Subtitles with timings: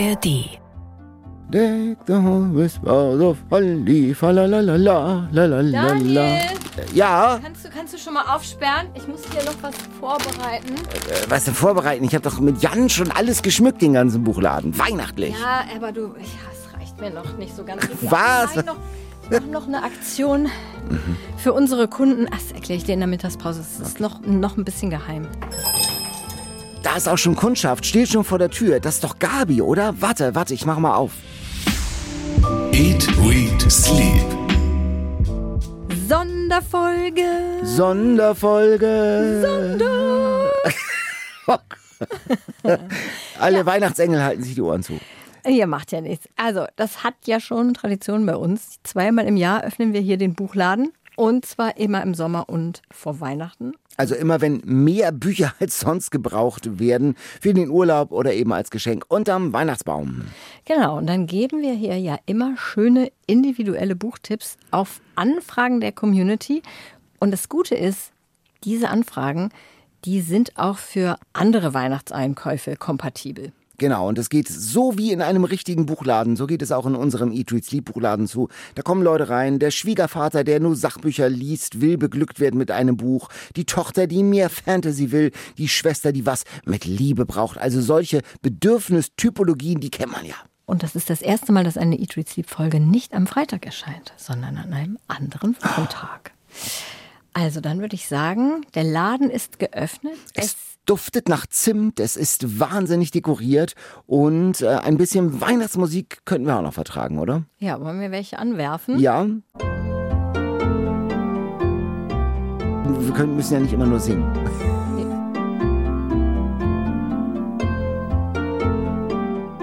[0.00, 0.58] ARD.
[1.50, 5.60] Deck the hall with boughs of holly, fa la la la la la la la
[5.60, 5.88] la.
[5.88, 6.40] Daniel!
[6.94, 8.86] Ja, Kannst du, kannst du schon mal aufsperren?
[8.94, 10.74] Ich muss hier noch was vorbereiten.
[10.74, 12.04] äh, was denn vorbereiten?
[12.04, 14.78] Ich habe doch mit Jan schon alles geschmückt, den ganzen Buchladen.
[14.78, 15.34] Weihnachtlich.
[15.38, 17.84] Ja, aber du, ja, es reicht mir noch nicht so ganz.
[17.84, 18.54] Ich Was?
[18.56, 18.76] mach noch,
[19.24, 20.48] ich mache noch eine Aktion
[21.36, 22.26] für unsere Kunden.
[22.30, 23.60] Ach, das erkläre ich dir in der Mittagspause.
[23.60, 25.26] Es ist noch, noch ein bisschen geheim.
[26.82, 28.80] Da ist auch schon Kundschaft, steht schon vor der Tür.
[28.80, 30.00] Das ist doch Gabi, oder?
[30.00, 31.12] Warte, warte, ich mach mal auf.
[32.72, 34.24] Eat, Read, Sleep.
[36.08, 37.22] Sonderfolge.
[37.64, 39.42] Sonderfolge.
[39.46, 40.50] Sonder.
[43.38, 44.98] Alle Weihnachtsengel halten sich die Ohren zu.
[45.46, 46.28] Ihr macht ja nichts.
[46.36, 48.78] Also, das hat ja schon Tradition bei uns.
[48.84, 50.92] Zweimal im Jahr öffnen wir hier den Buchladen.
[51.16, 53.74] Und zwar immer im Sommer und vor Weihnachten.
[54.00, 58.70] Also immer wenn mehr Bücher als sonst gebraucht werden für den Urlaub oder eben als
[58.70, 60.22] Geschenk unterm Weihnachtsbaum.
[60.64, 66.62] Genau, und dann geben wir hier ja immer schöne individuelle Buchtipps auf Anfragen der Community.
[67.18, 68.12] Und das Gute ist,
[68.64, 69.50] diese Anfragen,
[70.06, 73.52] die sind auch für andere Weihnachtseinkäufe kompatibel.
[73.80, 76.36] Genau, und es geht so wie in einem richtigen Buchladen.
[76.36, 78.50] So geht es auch in unserem Eat, Read, Sleep Buchladen zu.
[78.74, 79.58] Da kommen Leute rein.
[79.58, 83.30] Der Schwiegervater, der nur Sachbücher liest, will beglückt werden mit einem Buch.
[83.56, 85.32] Die Tochter, die mehr Fantasy will.
[85.56, 87.56] Die Schwester, die was mit Liebe braucht.
[87.56, 90.34] Also solche Bedürfnistypologien, die kennt man ja.
[90.66, 93.64] Und das ist das erste Mal, dass eine Eat, Read, Sleep Folge nicht am Freitag
[93.64, 96.32] erscheint, sondern an einem anderen Wochentag.
[97.32, 100.18] Also dann würde ich sagen, der Laden ist geöffnet.
[100.34, 100.54] Es
[100.86, 103.74] duftet nach Zimt, es ist wahnsinnig dekoriert
[104.06, 107.44] und äh, ein bisschen Weihnachtsmusik könnten wir auch noch vertragen, oder?
[107.58, 108.98] ja, wollen wir welche anwerfen?
[108.98, 109.26] Ja.
[112.98, 114.24] Wir können, müssen ja nicht immer nur singen.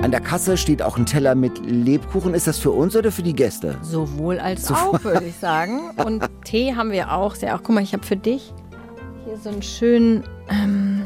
[0.01, 2.33] An der Kasse steht auch ein Teller mit Lebkuchen.
[2.33, 3.77] Ist das für uns oder für die Gäste?
[3.81, 5.81] Sowohl als auch, würde ich sagen.
[5.97, 7.35] Und Tee haben wir auch.
[7.35, 7.59] Sehr auch.
[7.61, 8.53] Guck mal, ich habe für dich
[9.27, 11.01] hier so einen schönen ähm,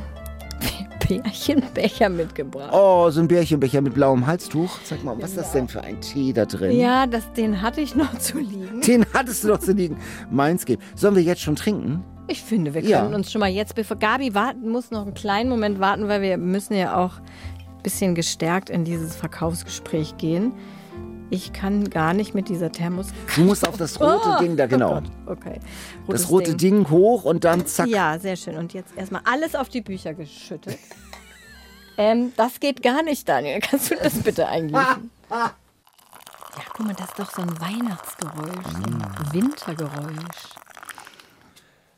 [1.07, 2.69] Bärchenbecher mitgebracht.
[2.73, 4.69] Oh, so ein Bärchenbecher mit blauem Halstuch.
[4.83, 6.77] Sag mal, was ist das denn für ein Tee da drin?
[6.77, 8.81] Ja, das, den hatte ich noch zu liegen.
[8.85, 9.97] Den hattest du doch zu liegen.
[10.29, 10.79] Meins geht.
[10.95, 12.03] Sollen wir jetzt schon trinken?
[12.27, 13.05] Ich finde, wir können Ja.
[13.05, 16.37] uns schon mal jetzt, bevor Gabi warten muss, noch einen kleinen Moment warten, weil wir
[16.37, 20.53] müssen ja auch ein bisschen gestärkt in dieses Verkaufsgespräch gehen.
[21.31, 23.07] Ich kann gar nicht mit dieser Thermos.
[23.35, 25.01] Du musst auf das rote Oh, Ding da, genau.
[25.25, 25.59] Oh okay.
[26.07, 26.89] das rote Ding.
[26.89, 27.87] hoch und dann zack.
[27.87, 28.57] Ja, sehr schön.
[28.57, 30.77] Und jetzt erstmal alles auf die Bücher geschüttet.
[31.97, 33.59] ähm, das geht gar nicht, Daniel.
[33.61, 35.09] Kannst du das bitte eingießen?
[36.57, 39.33] Ja, guck mal, das ist doch so ein Weihnachtsgeräusch, so ein Mm.
[39.33, 40.49] Wintergeräusch.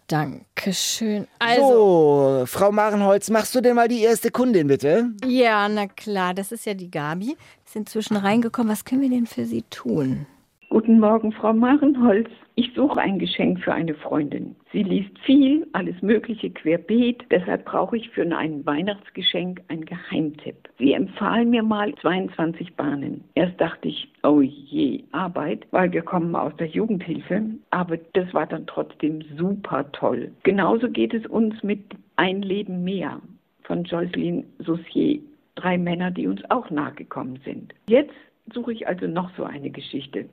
[0.08, 1.28] Dankeschön.
[1.40, 5.12] Also, So, Frau Marenholz, machst du denn mal die erste Kundin, bitte?
[5.26, 7.36] ja, na klar, das ist ja die Gabi.
[7.66, 8.72] Ist inzwischen reingekommen.
[8.72, 10.26] Was können wir denn für sie tun?
[10.70, 12.30] Guten Morgen, Frau Marenholz.
[12.56, 14.56] Ich suche ein Geschenk für eine Freundin.
[14.72, 17.24] Sie liest viel, alles Mögliche querbeet.
[17.32, 20.70] Deshalb brauche ich für ein Weihnachtsgeschenk einen Geheimtipp.
[20.78, 23.24] Sie empfahlen mir mal 22 Bahnen.
[23.34, 27.44] Erst dachte ich, oh je, Arbeit, weil wir kommen aus der Jugendhilfe.
[27.72, 30.32] Aber das war dann trotzdem super toll.
[30.44, 31.82] Genauso geht es uns mit
[32.18, 33.20] Ein Leben mehr
[33.64, 35.20] von Jocelyn Saussier.
[35.56, 37.74] Drei Männer, die uns auch nahegekommen sind.
[37.88, 38.14] Jetzt
[38.54, 40.26] suche ich also noch so eine Geschichte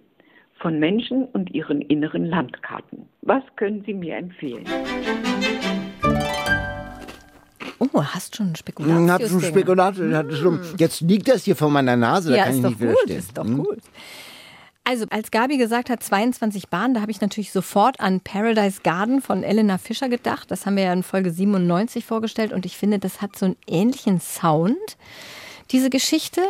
[0.60, 3.06] von Menschen und ihren inneren Landkarten.
[3.22, 4.64] Was können Sie mir empfehlen?
[7.92, 9.04] Oh, hast schon Spekulatius.
[9.04, 9.96] Ich hab schon Spekulat.
[9.96, 12.88] hatte schon- Jetzt liegt das hier vor meiner Nase, da Ja, kann ich nicht gut,
[12.88, 13.18] widerstehen.
[13.18, 13.64] ist doch Hm?
[13.64, 13.78] gut.
[14.84, 19.20] Also, als Gabi gesagt hat, 22 Bahnen, da habe ich natürlich sofort an Paradise Garden
[19.22, 20.50] von Elena Fischer gedacht.
[20.50, 23.56] Das haben wir ja in Folge 97 vorgestellt und ich finde, das hat so einen
[23.66, 24.76] ähnlichen Sound,
[25.70, 26.42] diese Geschichte.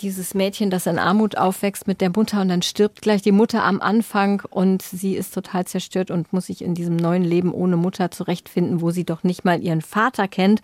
[0.00, 3.62] Dieses Mädchen, das in Armut aufwächst mit der Mutter und dann stirbt gleich die Mutter
[3.62, 7.76] am Anfang und sie ist total zerstört und muss sich in diesem neuen Leben ohne
[7.76, 10.60] Mutter zurechtfinden, wo sie doch nicht mal ihren Vater kennt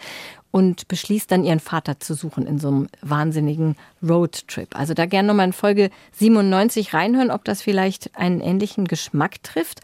[0.51, 4.77] und beschließt dann ihren Vater zu suchen in so einem wahnsinnigen Roadtrip.
[4.77, 9.81] Also da gerne nochmal in Folge 97 reinhören, ob das vielleicht einen ähnlichen Geschmack trifft.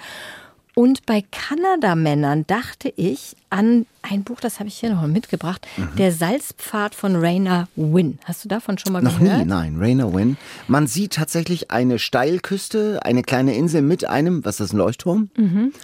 [0.74, 5.66] Und bei Kanadamännern dachte ich an ein Buch, das habe ich hier noch mal mitgebracht,
[5.98, 8.18] Der Salzpfad von Raina Wynn.
[8.24, 9.38] Hast du davon schon mal Noch gehört?
[9.40, 10.36] nie, nein, Rainer Wynn.
[10.68, 15.30] Man sieht tatsächlich eine Steilküste, eine kleine Insel mit einem, was ist das, ein Leuchtturm?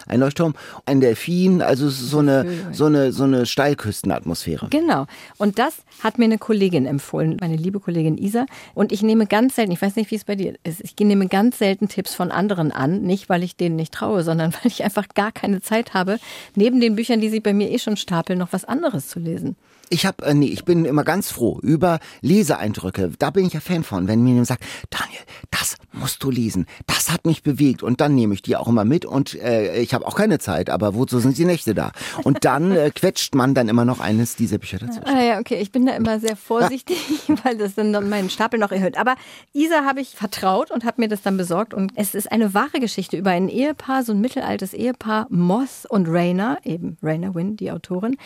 [0.06, 0.54] Ein Leuchtturm,
[0.86, 4.68] ein Delfin, also so eine, so eine, so eine Steilküstenatmosphäre.
[4.70, 5.06] Genau.
[5.38, 8.46] Und das hat mir eine Kollegin empfohlen, meine liebe Kollegin Isa.
[8.74, 11.26] Und ich nehme ganz selten, ich weiß nicht, wie es bei dir ist, ich nehme
[11.28, 13.02] ganz selten Tipps von anderen an.
[13.02, 16.18] Nicht, weil ich denen nicht traue, sondern weil ich einfach gar keine Zeit habe,
[16.54, 19.20] neben den Büchern, die sie bei mir eh schon stapeln, Stapel noch was anderes zu
[19.20, 19.56] lesen.
[19.92, 23.12] Ich habe, äh, nee, ich bin immer ganz froh über Leseeindrücke.
[23.18, 26.66] Da bin ich ja Fan von, wenn mir jemand sagt, Daniel, das musst du lesen,
[26.86, 29.92] das hat mich bewegt und dann nehme ich die auch immer mit und äh, ich
[29.92, 31.92] habe auch keine Zeit, aber wozu sind die Nächte da?
[32.24, 35.00] Und dann äh, quetscht man dann immer noch eines dieser Bücher dazu.
[35.04, 36.96] Ah ja, okay, ich bin da immer sehr vorsichtig,
[37.44, 38.96] weil das dann meinen Stapel noch erhöht.
[38.96, 39.16] Aber
[39.52, 42.80] Isa habe ich vertraut und habe mir das dann besorgt und es ist eine wahre
[42.80, 47.70] Geschichte über ein Ehepaar, so ein mittelaltes Ehepaar, Moss und Rainer, eben Rainer Wynn, die
[47.70, 48.16] Autorin,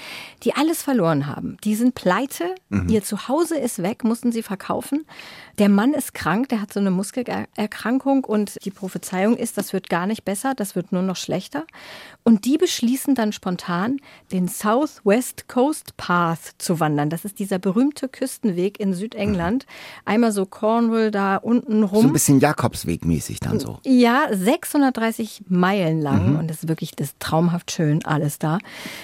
[0.45, 1.56] die alles verloren haben.
[1.65, 2.89] Die sind pleite, mhm.
[2.89, 5.07] ihr Zuhause ist weg, mussten sie verkaufen.
[5.59, 9.89] Der Mann ist krank, der hat so eine Muskelerkrankung und die Prophezeiung ist, das wird
[9.89, 11.65] gar nicht besser, das wird nur noch schlechter.
[12.25, 13.99] Und die beschließen dann spontan,
[14.33, 17.09] den Southwest Coast Path zu wandern.
[17.09, 19.65] Das ist dieser berühmte Küstenweg in Südengland.
[20.05, 22.03] Einmal so Cornwall da unten rum.
[22.03, 23.79] So ein bisschen Jakobsweg mäßig dann so.
[23.85, 26.39] Ja, 630 Meilen lang mhm.
[26.41, 28.59] und das ist wirklich das ist traumhaft schön alles da.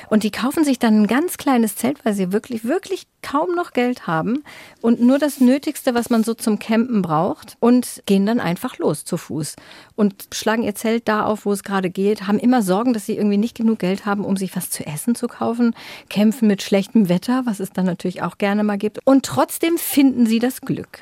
[0.08, 3.72] Und die kaufen sich dann ein ganz kleines Zelt, weil sie wirklich, wirklich kaum noch
[3.72, 4.44] Geld haben
[4.80, 9.04] und nur das Nötigste, was man so zum Campen braucht und gehen dann einfach los
[9.04, 9.56] zu Fuß
[9.96, 13.16] und schlagen ihr Zelt da auf, wo es gerade geht, haben immer Sorgen, dass sie
[13.16, 15.74] irgendwie nicht genug Geld haben, um sich was zu essen zu kaufen,
[16.08, 20.26] kämpfen mit schlechtem Wetter, was es dann natürlich auch gerne mal gibt und trotzdem finden
[20.26, 21.00] sie das Glück.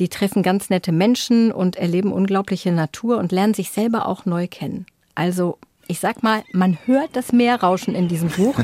[0.00, 4.48] Die treffen ganz nette Menschen und erleben unglaubliche Natur und lernen sich selber auch neu
[4.48, 4.86] kennen.
[5.14, 8.56] Also, ich sag mal, man hört das Meer rauschen in diesem Buch.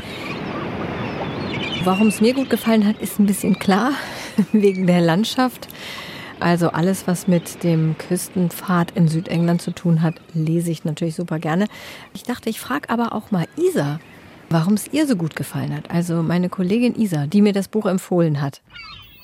[1.84, 3.92] Warum es mir gut gefallen hat, ist ein bisschen klar,
[4.52, 5.69] wegen der Landschaft.
[6.40, 11.38] Also alles, was mit dem Küstenpfad in Südengland zu tun hat, lese ich natürlich super
[11.38, 11.66] gerne.
[12.14, 14.00] Ich dachte, ich frage aber auch mal Isa,
[14.50, 15.90] warum es ihr so gut gefallen hat.
[15.90, 18.60] Also meine Kollegin Isa, die mir das Buch empfohlen hat.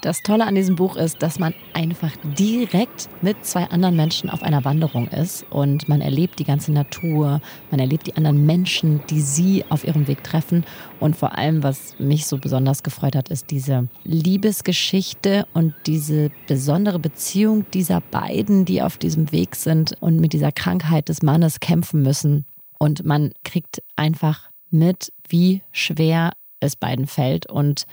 [0.04, 4.42] Das Tolle an diesem Buch ist, dass man einfach direkt mit zwei anderen Menschen auf
[4.42, 7.40] einer Wanderung ist und man erlebt die ganze Natur,
[7.70, 10.66] man erlebt die anderen Menschen, die sie auf ihrem Weg treffen.
[11.00, 16.98] Und vor allem, was mich so besonders gefreut hat, ist diese Liebesgeschichte und diese besondere
[16.98, 22.02] Beziehung dieser beiden, die auf diesem Weg sind und mit dieser Krankheit des Mannes kämpfen
[22.02, 22.44] müssen.
[22.78, 27.50] Und man kriegt einfach mit, wie schwer es beiden fällt.
[27.50, 27.86] Und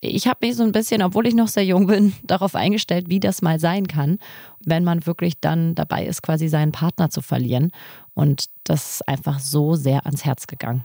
[0.00, 3.20] ich habe mich so ein bisschen, obwohl ich noch sehr jung bin, darauf eingestellt, wie
[3.20, 4.18] das mal sein kann,
[4.64, 7.70] wenn man wirklich dann dabei ist, quasi seinen Partner zu verlieren.
[8.14, 10.84] Und das ist einfach so sehr ans Herz gegangen.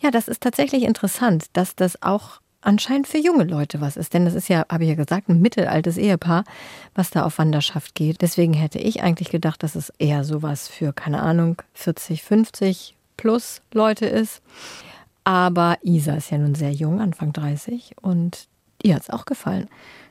[0.00, 4.14] Ja, das ist tatsächlich interessant, dass das auch anscheinend für junge Leute was ist.
[4.14, 6.44] Denn das ist ja, habe ich ja gesagt, ein mittelaltes Ehepaar,
[6.94, 8.22] was da auf Wanderschaft geht.
[8.22, 13.60] Deswegen hätte ich eigentlich gedacht, dass es eher sowas für, keine Ahnung, 40, 50 plus
[13.72, 14.42] Leute ist.
[15.24, 18.48] Aber Isa ist ja nun sehr jung, Anfang 30, und
[18.82, 19.68] ihr hat es auch gefallen.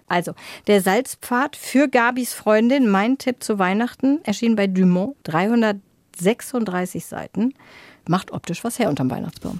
[0.07, 0.33] Also,
[0.67, 7.53] der Salzpfad für Gabis Freundin, mein Tipp zu Weihnachten, erschien bei Dumont, 336 Seiten.
[8.07, 9.59] Macht optisch was her unterm Weihnachtsbaum.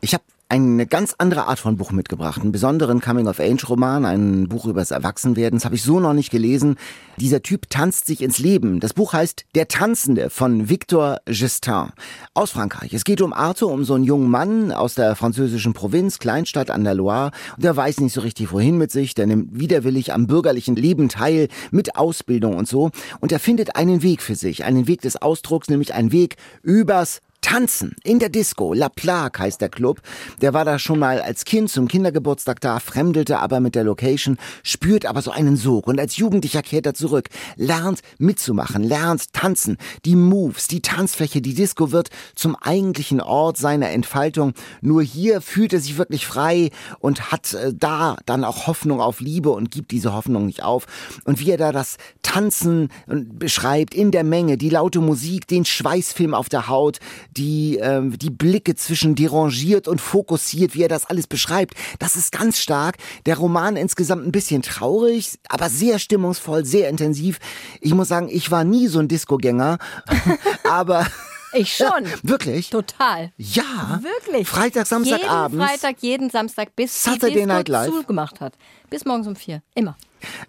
[0.00, 4.80] Ich habe eine ganz andere Art von Buch mitgebracht, einen besonderen Coming-of-Age-Roman, ein Buch über
[4.80, 5.58] das Erwachsenwerden.
[5.58, 6.76] Das habe ich so noch nicht gelesen.
[7.16, 8.78] Dieser Typ tanzt sich ins Leben.
[8.78, 11.88] Das Buch heißt Der Tanzende von Victor Gestin
[12.34, 12.94] aus Frankreich.
[12.94, 16.84] Es geht um Arthur, um so einen jungen Mann aus der französischen Provinz, Kleinstadt an
[16.84, 17.32] der Loire.
[17.56, 19.14] Und der weiß nicht so richtig, wohin mit sich.
[19.14, 22.90] Der nimmt widerwillig am bürgerlichen Leben teil, mit Ausbildung und so.
[23.18, 27.20] Und er findet einen Weg für sich, einen Weg des Ausdrucks, nämlich einen Weg übers
[27.46, 28.74] Tanzen in der Disco.
[28.74, 30.00] La Plaque heißt der Club.
[30.42, 34.36] Der war da schon mal als Kind zum Kindergeburtstag da, fremdelte aber mit der Location,
[34.64, 39.76] spürt aber so einen Sog und als Jugendlicher kehrt er zurück, lernt mitzumachen, lernt tanzen,
[40.04, 44.52] die Moves, die Tanzfläche, die Disco wird zum eigentlichen Ort seiner Entfaltung.
[44.80, 49.20] Nur hier fühlt er sich wirklich frei und hat äh, da dann auch Hoffnung auf
[49.20, 50.86] Liebe und gibt diese Hoffnung nicht auf.
[51.22, 55.64] Und wie er da das Tanzen äh, beschreibt in der Menge, die laute Musik, den
[55.64, 56.98] Schweißfilm auf der Haut,
[57.36, 61.74] die, äh, die Blicke zwischen derangiert und fokussiert, wie er das alles beschreibt.
[61.98, 62.96] Das ist ganz stark.
[63.26, 67.38] Der Roman insgesamt ein bisschen traurig, aber sehr stimmungsvoll, sehr intensiv.
[67.80, 69.78] Ich muss sagen, ich war nie so ein Discogänger,
[70.64, 71.06] aber
[71.52, 72.04] ich schon.
[72.22, 72.70] Wirklich?
[72.70, 73.32] Total.
[73.36, 74.00] Ja.
[74.02, 74.48] Wirklich.
[74.48, 75.60] Freitag, Samstagabend.
[75.60, 77.90] Jeden Freitag, jeden Samstag, bis Saturday die Disco Night Live.
[77.90, 78.54] zugemacht hat.
[78.90, 79.62] Bis morgens um vier.
[79.74, 79.96] Immer.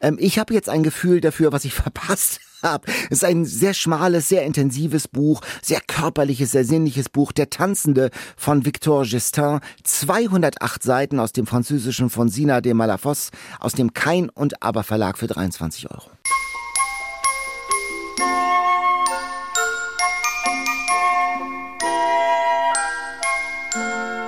[0.02, 2.88] Ähm, ich habe jetzt ein Gefühl dafür, was ich verpasst habe.
[3.06, 7.32] Es ist ein sehr schmales, sehr intensives Buch, sehr körperliches, sehr sinnliches Buch.
[7.32, 9.60] Der Tanzende von Victor Gestin.
[9.84, 15.18] 208 Seiten aus dem französischen von Sina de Malafos, aus dem Kein und Aber Verlag
[15.18, 16.10] für 23 Euro.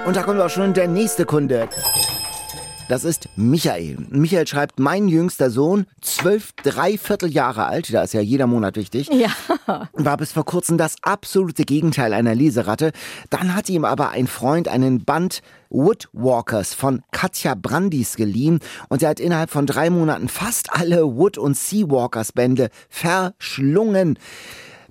[0.06, 1.70] Und da kommt auch schon der nächste Kunde.
[2.90, 3.98] Das ist Michael.
[4.10, 9.12] Michael schreibt, mein jüngster Sohn, zwölf, dreiviertel Jahre alt, da ist ja jeder Monat wichtig,
[9.14, 9.30] Ja.
[9.94, 12.92] war bis vor kurzem das absolute Gegenteil einer Leseratte.
[13.30, 19.10] Dann hat ihm aber ein Freund einen Band Woodwalkers von Katja Brandis geliehen und er
[19.10, 24.18] hat innerhalb von drei Monaten fast alle Wood- und Seawalkers Bände verschlungen.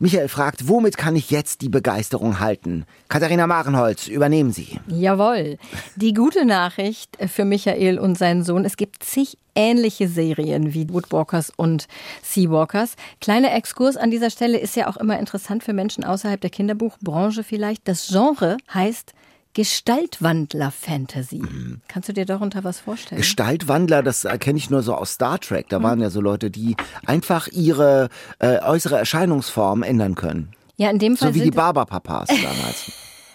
[0.00, 2.84] Michael fragt, womit kann ich jetzt die Begeisterung halten?
[3.08, 4.78] Katharina Marenholz, übernehmen Sie.
[4.86, 5.58] Jawohl.
[5.96, 11.52] Die gute Nachricht für Michael und seinen Sohn, es gibt zig ähnliche Serien wie Woodwalkers
[11.56, 11.88] und
[12.22, 12.94] Seawalkers.
[13.20, 17.42] Kleiner Exkurs an dieser Stelle ist ja auch immer interessant für Menschen außerhalb der Kinderbuchbranche
[17.42, 17.88] vielleicht.
[17.88, 19.14] Das Genre heißt
[19.58, 21.42] Gestaltwandler-Fantasy.
[21.88, 23.20] Kannst du dir darunter was vorstellen?
[23.20, 25.68] Gestaltwandler, das kenne ich nur so aus Star Trek.
[25.68, 30.52] Da waren ja so Leute, die einfach ihre äh, äußere Erscheinungsform ändern können.
[30.76, 32.92] ja, in dem Fall So wie die Barberpapas damals.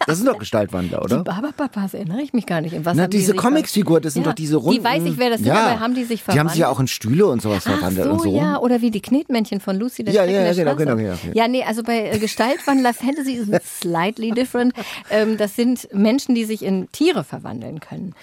[0.08, 1.24] Das sind doch Gestaltwandler, die oder?
[1.24, 2.74] Barberpapas erinnere ich mich gar nicht.
[2.74, 4.84] In was Na, die diese sich Comicsfigur, das sind Ja, doch diese die runden...
[4.84, 6.76] weiß ich, wer das sind, aber haben die sich Die haben sich ja verwandelt?
[6.78, 8.36] auch in Stühle und sowas Ach verwandelt so, und so.
[8.36, 11.18] ja, oder wie die Knetmännchen von Lucy der Ja, ja, der genau, genau, genau, ja.
[11.34, 14.74] Ja, nee, also bei äh, Gestaltwandler Fantasy ist es slightly different.
[15.10, 18.16] Ähm, das sind Menschen, die sich in Tiere verwandeln können.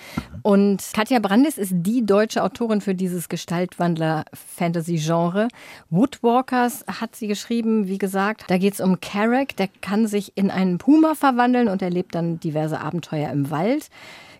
[0.42, 4.24] Und Katja Brandis ist die deutsche Autorin für dieses Gestaltwandler
[4.56, 5.48] Fantasy-Genre.
[5.90, 8.44] Woodwalkers hat sie geschrieben, wie gesagt.
[8.48, 12.40] Da geht es um Carrack, der kann sich in einen Puma verwandeln und erlebt dann
[12.40, 13.88] diverse Abenteuer im Wald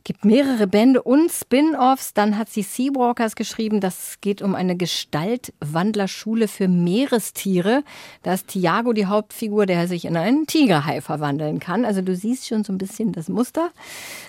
[0.05, 2.15] gibt mehrere Bände und Spin-offs.
[2.15, 3.81] Dann hat sie Seawalkers geschrieben.
[3.81, 7.83] Das geht um eine Gestaltwandlerschule für Meerestiere.
[8.23, 11.85] Da ist Tiago die Hauptfigur, der sich in einen Tigerhai verwandeln kann.
[11.85, 13.71] Also du siehst schon so ein bisschen das Muster.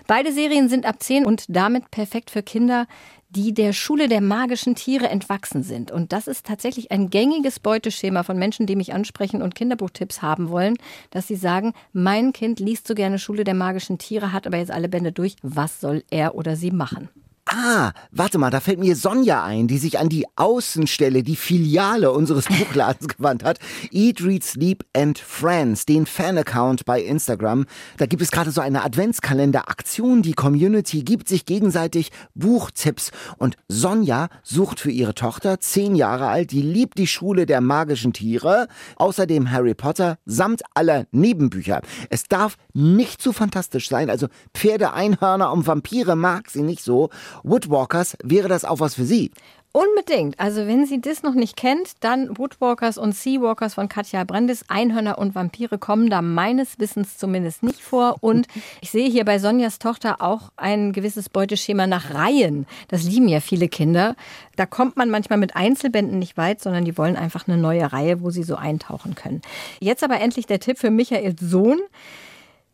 [0.07, 2.87] Beide Serien sind ab 10 und damit perfekt für Kinder,
[3.35, 5.91] die der Schule der magischen Tiere entwachsen sind.
[5.91, 10.49] Und das ist tatsächlich ein gängiges Beuteschema von Menschen, die mich ansprechen und Kinderbuchtipps haben
[10.49, 10.75] wollen,
[11.09, 14.71] dass sie sagen, mein Kind liest so gerne Schule der magischen Tiere, hat aber jetzt
[14.71, 15.35] alle Bände durch.
[15.41, 17.09] Was soll er oder sie machen?
[17.45, 22.11] Ah, warte mal, da fällt mir Sonja ein, die sich an die Außenstelle, die Filiale
[22.11, 23.57] unseres Buchladens gewandt hat.
[23.91, 27.65] Eat, Read, Sleep and Friends, den Fan-Account bei Instagram.
[27.97, 30.21] Da gibt es gerade so eine Adventskalender-Aktion.
[30.21, 33.11] Die Community gibt sich gegenseitig Buchtipps.
[33.37, 38.13] Und Sonja sucht für ihre Tochter, zehn Jahre alt, die liebt die Schule der magischen
[38.13, 38.67] Tiere.
[38.97, 41.81] Außerdem Harry Potter samt aller Nebenbücher.
[42.09, 44.09] Es darf nicht zu fantastisch sein.
[44.11, 47.09] Also Pferde, Einhörner und Vampire mag sie nicht so.
[47.43, 49.31] Woodwalkers, wäre das auch was für Sie?
[49.73, 50.37] Unbedingt.
[50.37, 54.65] Also wenn sie das noch nicht kennt, dann Woodwalkers und Seawalkers von Katja Brandis.
[54.67, 58.17] Einhörner und Vampire kommen da meines Wissens zumindest nicht vor.
[58.19, 58.47] Und
[58.81, 62.67] ich sehe hier bei Sonjas Tochter auch ein gewisses Beuteschema nach Reihen.
[62.89, 64.17] Das lieben ja viele Kinder.
[64.57, 68.21] Da kommt man manchmal mit Einzelbänden nicht weit, sondern die wollen einfach eine neue Reihe,
[68.21, 69.41] wo sie so eintauchen können.
[69.79, 71.79] Jetzt aber endlich der Tipp für Michaels Sohn.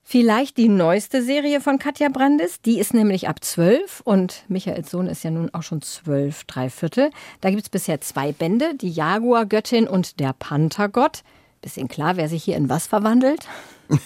[0.10, 2.62] Vielleicht die neueste Serie von Katja Brandis.
[2.62, 6.70] Die ist nämlich ab zwölf und Michaels Sohn ist ja nun auch schon zwölf, drei
[6.70, 7.10] Viertel.
[7.42, 11.24] Da gibt es bisher zwei Bände, die Jaguar-Göttin und der Panthergott.
[11.62, 13.42] Bisschen klar, wer sich hier in was verwandelt.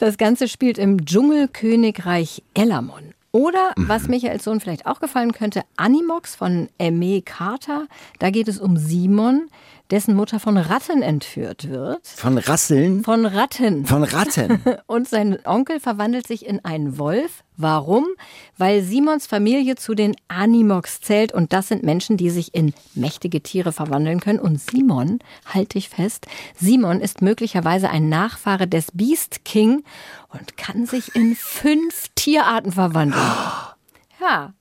[0.00, 3.14] Das Ganze spielt im Dschungelkönigreich Elamon.
[3.30, 7.86] Oder, was Michaels Sohn vielleicht auch gefallen könnte, Animox von Aimee Carter.
[8.18, 9.48] Da geht es um Simon,
[9.90, 12.06] dessen Mutter von Ratten entführt wird.
[12.06, 13.02] Von Rasseln?
[13.04, 13.86] Von Ratten.
[13.86, 14.62] Von Ratten.
[14.86, 17.42] Und sein Onkel verwandelt sich in einen Wolf.
[17.56, 18.06] Warum?
[18.56, 23.42] Weil Simons Familie zu den Animox zählt und das sind Menschen, die sich in mächtige
[23.42, 24.38] Tiere verwandeln können.
[24.38, 29.82] Und Simon, halte ich fest, Simon ist möglicherweise ein Nachfahre des Beast King
[30.28, 33.20] und kann sich in fünf Tierarten verwandeln.
[34.20, 34.52] Ja.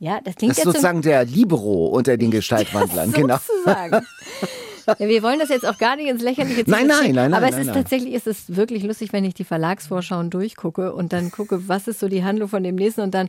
[0.00, 3.10] Ja, das klingt Das ist sozusagen der Libero unter den Gestaltwandlern.
[3.10, 3.38] genau.
[3.38, 4.06] sozusagen.
[4.98, 6.70] Ja, wir wollen das jetzt auch gar nicht ins Lächerliche ziehen.
[6.70, 7.74] Nein, nein, nein, Aber nein, es nein, ist nein.
[7.76, 12.00] tatsächlich, es ist wirklich lustig, wenn ich die Verlagsvorschauen durchgucke und dann gucke, was ist
[12.00, 13.28] so die Handlung von dem nächsten und dann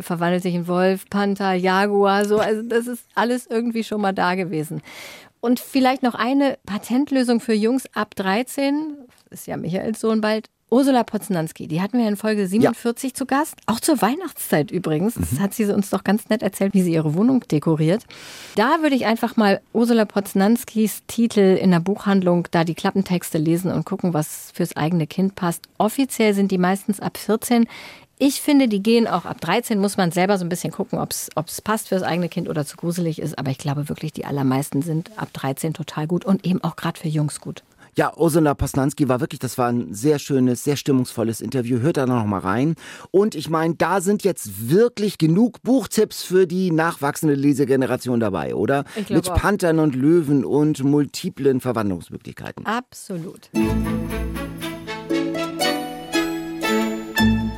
[0.00, 2.38] verwandelt sich in Wolf, Panther, Jaguar, so.
[2.38, 4.82] Also das ist alles irgendwie schon mal da gewesen.
[5.40, 8.96] Und vielleicht noch eine Patentlösung für Jungs ab 13,
[9.30, 13.56] ist ja Michaels Sohn bald, Ursula Poznanski, die hatten wir in Folge 47 zu Gast,
[13.66, 15.14] auch zur Weihnachtszeit übrigens.
[15.14, 18.04] Das hat sie uns doch ganz nett erzählt, wie sie ihre Wohnung dekoriert.
[18.54, 23.72] Da würde ich einfach mal Ursula Poznanskis Titel in der Buchhandlung, da die Klappentexte lesen
[23.72, 25.64] und gucken, was fürs eigene Kind passt.
[25.76, 27.66] Offiziell sind die meistens ab 14.
[28.18, 31.10] Ich finde, die gehen auch ab 13, muss man selber so ein bisschen gucken, ob
[31.10, 33.38] es passt fürs eigene Kind oder zu gruselig ist.
[33.38, 37.00] Aber ich glaube wirklich, die allermeisten sind ab 13 total gut und eben auch gerade
[37.00, 37.64] für Jungs gut.
[37.96, 41.80] Ja, Ursula Posnanski war wirklich, das war ein sehr schönes, sehr stimmungsvolles Interview.
[41.80, 42.76] Hört da noch mal rein.
[43.10, 48.84] Und ich meine, da sind jetzt wirklich genug Buchtipps für die nachwachsende Lesegeneration dabei, oder?
[48.96, 49.34] Ich Mit auch.
[49.34, 52.64] Panthern und Löwen und multiplen Verwandlungsmöglichkeiten.
[52.66, 53.50] Absolut.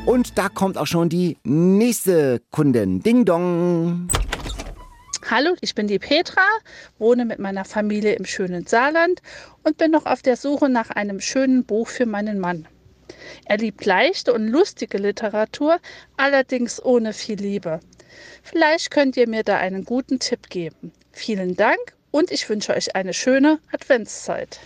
[0.07, 3.01] Und Und da kommt auch schon die nächste Kundin.
[3.01, 4.09] Ding Dong.
[5.35, 6.47] Hallo, ich bin die Petra,
[6.99, 9.23] wohne mit meiner Familie im schönen Saarland
[9.63, 12.69] und bin noch auf der Suche nach einem schönen Buch für meinen Mann.
[13.47, 15.79] Er liebt leichte und lustige Literatur,
[16.19, 17.81] allerdings ohne viel Liebe.
[18.43, 20.93] Vielleicht könnt ihr mir da einen guten Tipp geben.
[21.13, 24.61] Vielen Dank und ich wünsche euch eine schöne Adventszeit.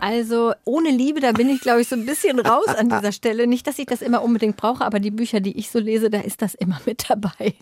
[0.00, 3.46] Also ohne Liebe, da bin ich, glaube ich, so ein bisschen raus an dieser Stelle.
[3.46, 6.20] Nicht, dass ich das immer unbedingt brauche, aber die Bücher, die ich so lese, da
[6.20, 7.54] ist das immer mit dabei.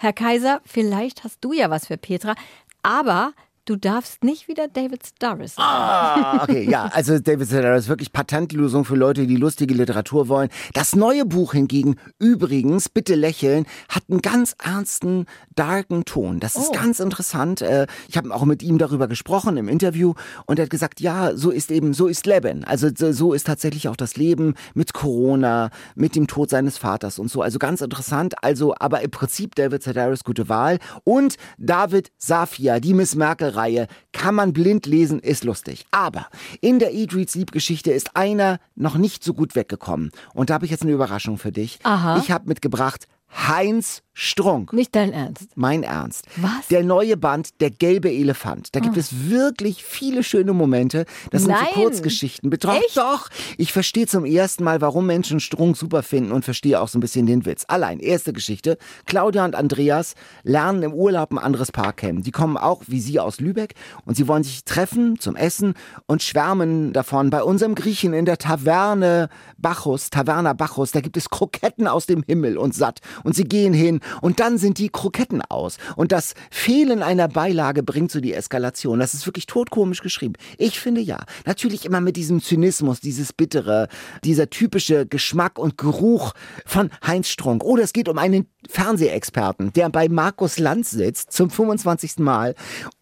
[0.00, 2.34] Herr Kaiser, vielleicht hast du ja was für Petra,
[2.82, 3.32] aber
[3.66, 5.54] Du darfst nicht wieder David Starris.
[5.56, 10.50] Ah, okay, ja, also David Starris wirklich Patentlösung für Leute, die lustige Literatur wollen.
[10.74, 16.40] Das neue Buch hingegen, übrigens, bitte lächeln, hat einen ganz ernsten, darken Ton.
[16.40, 16.72] Das ist oh.
[16.72, 17.62] ganz interessant.
[17.62, 20.12] Äh, ich habe auch mit ihm darüber gesprochen im Interview
[20.44, 22.64] und er hat gesagt, ja, so ist eben, so ist Leben.
[22.64, 27.30] Also so ist tatsächlich auch das Leben mit Corona, mit dem Tod seines Vaters und
[27.30, 27.40] so.
[27.40, 28.34] Also ganz interessant.
[28.42, 33.88] Also, aber im Prinzip David Sedaris gute Wahl und David Safia, die Miss Merkel Reihe
[34.12, 35.86] kann man blind lesen, ist lustig.
[35.90, 36.28] Aber
[36.60, 40.10] in der Eat, Read, Sleep Geschichte ist einer noch nicht so gut weggekommen.
[40.32, 41.78] Und da habe ich jetzt eine Überraschung für dich.
[41.82, 42.18] Aha.
[42.18, 44.72] Ich habe mitgebracht Heinz Strunk.
[44.72, 45.48] Nicht dein Ernst.
[45.56, 46.26] Mein Ernst.
[46.36, 46.68] Was?
[46.70, 48.68] Der neue Band, Der gelbe Elefant.
[48.72, 49.00] Da gibt oh.
[49.00, 51.04] es wirklich viele schöne Momente.
[51.32, 51.66] Das sind Nein.
[51.74, 52.52] so Kurzgeschichten.
[52.52, 52.96] Echt?
[52.96, 53.28] doch.
[53.58, 57.00] Ich verstehe zum ersten Mal, warum Menschen Strunk super finden und verstehe auch so ein
[57.00, 57.64] bisschen den Witz.
[57.66, 58.78] Allein, erste Geschichte.
[59.04, 60.14] Claudia und Andreas
[60.44, 62.22] lernen im Urlaub ein anderes Paar kennen.
[62.22, 63.74] Die kommen auch wie sie aus Lübeck
[64.04, 65.74] und sie wollen sich treffen zum Essen
[66.06, 67.30] und schwärmen davon.
[67.30, 72.22] Bei unserem Griechen in der Taverne Bacchus, Taverna Bacchus, da gibt es Kroketten aus dem
[72.22, 73.00] Himmel und satt.
[73.24, 75.78] Und sie gehen hin und dann sind die Kroketten aus.
[75.96, 79.00] Und das Fehlen einer Beilage bringt so die Eskalation.
[79.00, 80.34] Das ist wirklich totkomisch geschrieben.
[80.58, 81.24] Ich finde ja.
[81.46, 83.88] Natürlich immer mit diesem Zynismus, dieses Bittere,
[84.22, 86.32] dieser typische Geschmack und Geruch
[86.64, 87.64] von Heinz Strunk.
[87.64, 92.18] Oder es geht um einen Fernsehexperten, der bei Markus Lanz sitzt zum 25.
[92.18, 92.54] Mal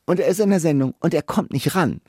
[0.06, 2.00] und er ist in der Sendung und er kommt nicht ran.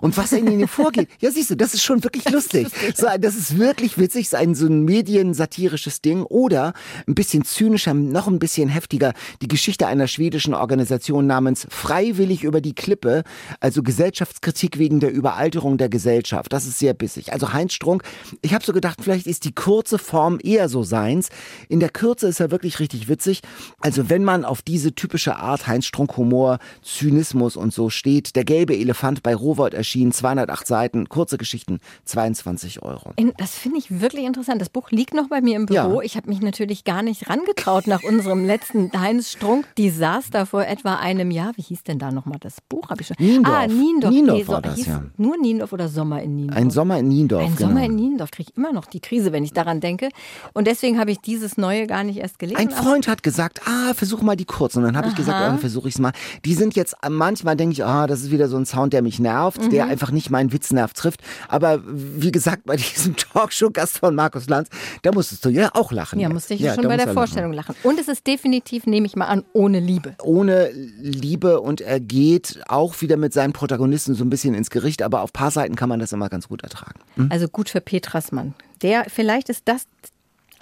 [0.00, 2.68] Und was in ihnen vorgeht, ja siehst du, das ist schon wirklich lustig.
[2.94, 6.22] So, das ist wirklich witzig, so ein, so ein mediensatirisches Ding.
[6.22, 6.72] Oder
[7.06, 12.60] ein bisschen zynischer, noch ein bisschen heftiger, die Geschichte einer schwedischen Organisation namens Freiwillig über
[12.60, 13.24] die Klippe,
[13.60, 16.52] also Gesellschaftskritik wegen der Überalterung der Gesellschaft.
[16.52, 17.32] Das ist sehr bissig.
[17.32, 18.02] Also Heinz Strunk,
[18.42, 21.28] ich habe so gedacht, vielleicht ist die kurze Form eher so seins.
[21.68, 23.40] In der Kürze ist er wirklich richtig witzig.
[23.80, 28.44] Also wenn man auf diese typische Art Heinz Strunk Humor, Zynismus und so steht, der
[28.44, 33.12] gelbe Elefant bei Rowold Freud erschienen, 208 Seiten, kurze Geschichten, 22 Euro.
[33.38, 34.60] Das finde ich wirklich interessant.
[34.60, 36.00] Das Buch liegt noch bei mir im Büro.
[36.00, 36.02] Ja.
[36.02, 41.30] Ich habe mich natürlich gar nicht rangetraut nach unserem letzten Heinz Strunk-Desaster vor etwa einem
[41.30, 41.52] Jahr.
[41.56, 42.90] Wie hieß denn da nochmal das Buch?
[42.90, 43.16] Hab ich schon.
[43.18, 43.54] Niendorf.
[43.54, 44.12] Ah, Niendorf.
[44.12, 45.02] Niendorf nee, so, war das, ja.
[45.16, 46.58] Nur Niendorf oder Sommer in Niendorf?
[46.58, 47.68] Ein Sommer in Niendorf, Ein genau.
[47.68, 50.08] Sommer in Niendorf kriege ich immer noch die Krise, wenn ich daran denke.
[50.52, 52.58] Und deswegen habe ich dieses Neue gar nicht erst gelesen.
[52.58, 54.78] Ein Freund hat gesagt, ah, versuch mal die kurzen.
[54.78, 56.12] Und dann habe ich gesagt, ah, versuche ich es mal.
[56.44, 59.18] Die sind jetzt, manchmal denke ich, ah, das ist wieder so ein Sound, der mich
[59.18, 59.70] nervt, mhm.
[59.70, 61.20] der einfach nicht mein meinen Witznerv trifft.
[61.48, 64.68] Aber wie gesagt, bei diesem Talkshow-Gast von Markus Lanz,
[65.02, 66.18] da musstest du ja auch lachen.
[66.18, 67.74] Ja, musste ich ja, schon bei der Vorstellung lachen.
[67.74, 67.88] lachen.
[67.88, 70.14] Und es ist definitiv, nehme ich mal an, ohne Liebe.
[70.22, 75.02] Ohne Liebe und er geht auch wieder mit seinen Protagonisten so ein bisschen ins Gericht,
[75.02, 77.00] aber auf paar Seiten kann man das immer ganz gut ertragen.
[77.16, 77.28] Hm?
[77.30, 78.54] Also gut für Petras Mann.
[78.82, 79.86] Der, vielleicht ist das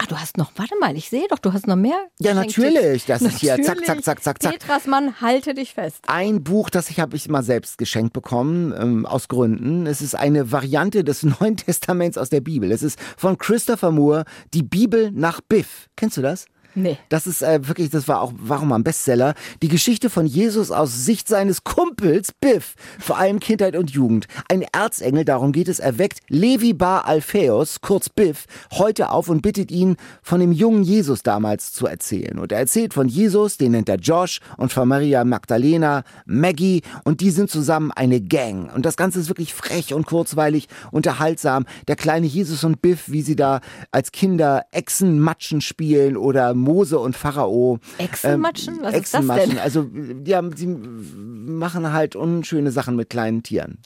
[0.01, 2.07] Ah, du hast noch, warte mal, ich sehe doch, du hast noch mehr.
[2.19, 3.05] Ja, natürlich.
[3.05, 4.53] Das ist hier zack, zack, zack, zack, zack.
[4.53, 6.05] Petrasmann, halte dich fest.
[6.07, 9.85] Ein Buch, das ich habe ich mal selbst geschenkt bekommen, ähm, aus Gründen.
[9.87, 12.71] Es ist eine Variante des Neuen Testaments aus der Bibel.
[12.71, 15.89] Es ist von Christopher Moore, die Bibel nach Biff.
[15.97, 16.45] Kennst du das?
[16.75, 16.97] Nee.
[17.09, 19.33] Das ist äh, wirklich, das war auch, warum ein Bestseller.
[19.61, 24.27] Die Geschichte von Jesus aus Sicht seines Kumpels Biff, vor allem Kindheit und Jugend.
[24.49, 29.71] Ein Erzengel, darum geht es, erweckt Levi Bar Alphaeus, kurz Biff, heute auf und bittet
[29.71, 32.37] ihn, von dem jungen Jesus damals zu erzählen.
[32.37, 37.21] Und er erzählt von Jesus, den nennt er Josh, und von Maria Magdalena, Maggie, und
[37.21, 38.73] die sind zusammen eine Gang.
[38.73, 41.65] Und das Ganze ist wirklich frech und kurzweilig, unterhaltsam.
[41.87, 46.99] Der kleine Jesus und Biff, wie sie da als Kinder Echsen, Matschen spielen oder Mose
[46.99, 47.79] und Pharao.
[47.97, 48.75] Echsenmatschen?
[48.75, 49.51] Ähm, Was Echsenmatschen.
[49.51, 49.83] ist das denn?
[49.83, 53.79] Also, haben, die machen halt unschöne Sachen mit kleinen Tieren.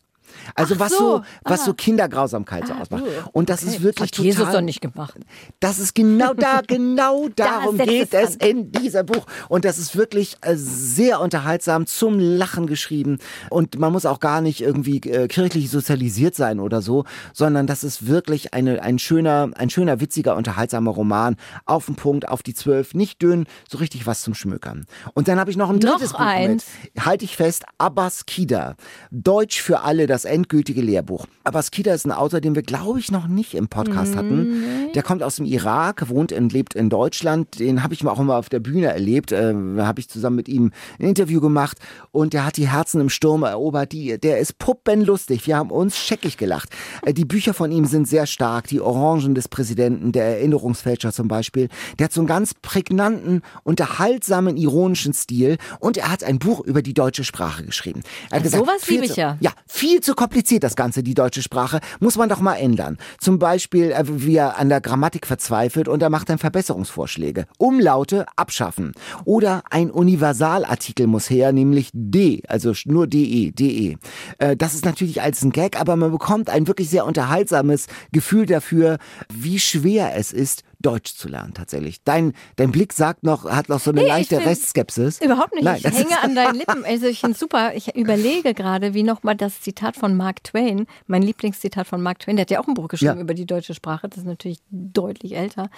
[0.55, 1.65] Also Ach was so, so, was ah.
[1.65, 3.03] so Kindergrausamkeit so ah, ausmacht.
[3.31, 3.71] Und das okay.
[3.71, 4.25] ist wirklich Hat total.
[4.25, 5.19] Jesus doch nicht gemacht.
[5.59, 9.25] Das ist genau da, genau darum da geht es es in diesem Buch.
[9.49, 13.19] Und das ist wirklich äh, sehr unterhaltsam, zum Lachen geschrieben.
[13.49, 17.83] Und man muss auch gar nicht irgendwie äh, kirchlich sozialisiert sein oder so, sondern das
[17.83, 21.35] ist wirklich eine, ein schöner, ein schöner, witziger, unterhaltsamer Roman.
[21.65, 24.85] Auf den Punkt, auf die Zwölf, nicht dünn, so richtig was zum Schmökern.
[25.13, 26.65] Und dann habe ich noch ein drittes noch Buch eins.
[26.93, 27.05] mit.
[27.05, 28.75] Halte ich fest, Abbas Kida.
[29.11, 31.27] Deutsch für alle, das das endgültige Lehrbuch.
[31.43, 34.89] Abbas Kida ist ein Autor, den wir, glaube ich, noch nicht im Podcast hatten.
[34.95, 37.59] Der kommt aus dem Irak, wohnt und lebt in Deutschland.
[37.59, 39.31] Den habe ich auch immer auf der Bühne erlebt.
[39.31, 41.77] Äh, da habe ich zusammen mit ihm ein Interview gemacht
[42.11, 43.91] und der hat die Herzen im Sturm erobert.
[43.91, 45.45] Die, der ist puppenlustig.
[45.47, 46.69] Wir haben uns scheckig gelacht.
[47.03, 48.67] Äh, die Bücher von ihm sind sehr stark.
[48.67, 51.69] Die Orangen des Präsidenten, der Erinnerungsfälscher zum Beispiel.
[51.99, 56.81] Der hat so einen ganz prägnanten, unterhaltsamen, ironischen Stil und er hat ein Buch über
[56.81, 58.03] die deutsche Sprache geschrieben.
[58.29, 59.37] Er hat sowas viel liebe ich ja.
[59.39, 61.79] Ja, viel zu kompliziert das Ganze, die deutsche Sprache.
[61.99, 62.97] Muss man doch mal ändern.
[63.19, 67.45] Zum Beispiel, äh, wie er an der Grammatik verzweifelt und er macht dann Verbesserungsvorschläge.
[67.57, 68.93] Umlaute abschaffen.
[69.25, 73.97] Oder ein Universalartikel muss her, nämlich D, also nur DE, DE.
[74.37, 78.45] Äh, Das ist natürlich als ein Gag, aber man bekommt ein wirklich sehr unterhaltsames Gefühl
[78.45, 78.97] dafür,
[79.33, 82.03] wie schwer es ist, Deutsch zu lernen tatsächlich.
[82.03, 85.19] Dein, dein Blick sagt noch, hat noch so eine Nee, ich leichte find- Restskepsis.
[85.21, 85.63] Überhaupt nicht.
[85.63, 86.83] Nein, ich hänge an deinen Lippen.
[86.93, 87.73] Also ich finde super.
[87.75, 92.35] Ich überlege gerade, wie nochmal das Zitat von Mark Twain, mein Lieblingszitat von Mark Twain,
[92.35, 93.21] der hat ja auch ein Buch geschrieben Ja.
[93.21, 95.69] über die deutsche Sprache, das ist natürlich deutlich älter,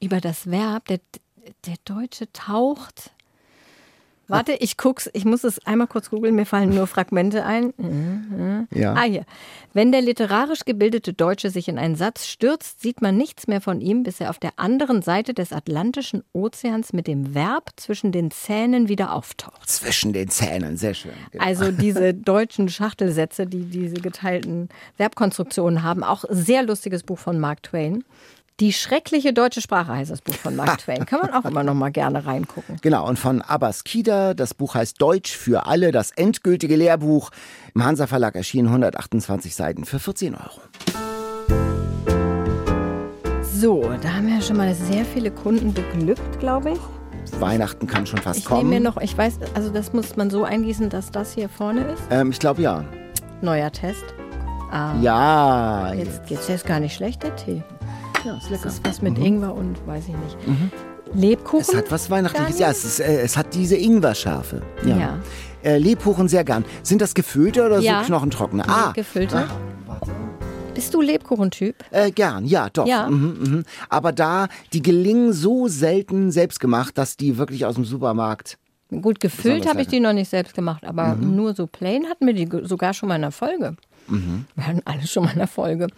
[0.00, 1.00] über das Verb, der,
[1.66, 3.10] der Deutsche taucht.
[4.28, 7.72] Warte, ich guck's, ich muss es einmal kurz googeln, mir fallen nur Fragmente ein.
[8.72, 8.94] Ja.
[8.94, 9.24] Ah, hier.
[9.72, 13.80] Wenn der literarisch gebildete Deutsche sich in einen Satz stürzt, sieht man nichts mehr von
[13.80, 18.30] ihm, bis er auf der anderen Seite des Atlantischen Ozeans mit dem Verb zwischen den
[18.30, 19.68] Zähnen wieder auftaucht.
[19.68, 21.12] Zwischen den Zähnen, sehr schön.
[21.32, 21.44] Genau.
[21.44, 27.62] Also diese deutschen Schachtelsätze, die diese geteilten Verbkonstruktionen haben, auch sehr lustiges Buch von Mark
[27.62, 28.04] Twain.
[28.60, 31.06] Die schreckliche deutsche Sprache heißt das Buch von Mark Twain.
[31.06, 32.78] Kann man auch immer noch mal gerne reingucken.
[32.82, 37.30] Genau, und von Abbas Kida, das Buch heißt Deutsch für alle, das endgültige Lehrbuch.
[37.76, 40.60] Im Hansa Verlag erschienen 128 Seiten für 14 Euro.
[43.42, 47.40] So, da haben wir ja schon mal sehr viele Kunden beglückt, glaube ich.
[47.40, 48.70] Weihnachten kann schon fast Ich nehme kommen.
[48.70, 52.02] mir noch, ich weiß, also das muss man so eingießen, dass das hier vorne ist.
[52.10, 52.84] ähm, ich glaube ja.
[53.40, 54.04] Neuer Test.
[54.72, 57.62] Ah, Ja, Jetzt, jetzt ist gar nicht schlecht, der Tee.
[58.24, 58.66] Ja ist Das lecker.
[58.68, 60.36] ist was mit Ingwer und weiß ich nicht.
[61.14, 61.60] Lebkuchen?
[61.60, 62.58] Es hat was Weihnachtliches.
[62.58, 64.62] Ja, es, ist, äh, es hat diese Ingwer-Schärfe.
[64.84, 64.96] Ja.
[64.96, 65.18] Ja.
[65.62, 66.64] Äh, Lebkuchen sehr gern.
[66.82, 68.00] Sind das gefüllte oder Ja.
[68.02, 68.62] so knochentrockene?
[68.66, 69.46] Nee, Ah, gefüllte.
[70.74, 71.74] Bist du Lebkuchentyp?
[71.90, 72.86] Äh, gern, ja, doch.
[72.86, 73.08] Ja.
[73.10, 73.64] Mhm, mhm.
[73.88, 78.58] Aber da, die gelingen so selten selbstgemacht, dass die wirklich aus dem Supermarkt.
[79.02, 81.34] Gut, gefüllt habe ich die noch nicht selbst gemacht, aber Mhm.
[81.34, 83.76] nur so plain hatten wir die sogar schon mal in der Folge.
[84.06, 84.44] Mhm.
[84.54, 85.88] Wir hatten alle schon mal in der Folge.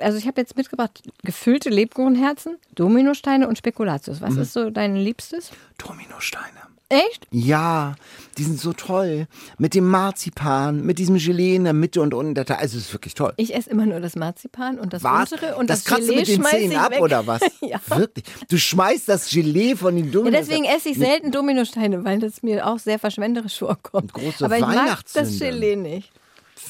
[0.00, 4.20] Also ich habe jetzt mitgebracht gefüllte Lebkuchenherzen, Dominosteine und Spekulatius.
[4.20, 4.24] Mhm.
[4.26, 5.50] Was ist so dein Liebstes?
[5.78, 6.46] Dominosteine.
[6.92, 7.28] Echt?
[7.30, 7.94] Ja,
[8.36, 9.28] die sind so toll.
[9.58, 12.50] Mit dem Marzipan, mit diesem Gelee in der Mitte und unten der.
[12.58, 13.32] Also, es ist wirklich toll.
[13.36, 15.30] Ich esse immer nur das Marzipan und das Was?
[15.30, 17.00] untere und das das, Gelee mit den Zähnen ab weg.
[17.00, 17.42] oder was?
[17.60, 17.78] ja.
[17.86, 18.24] Wirklich?
[18.48, 20.48] Du schmeißt das Gelee von den Ja, Dominosteinen.
[20.48, 24.12] deswegen esse ich selten Dominosteine, weil das mir auch sehr verschwenderisch vorkommt.
[24.12, 25.38] Große Aber ich mag das.
[25.38, 26.10] Gelee nicht.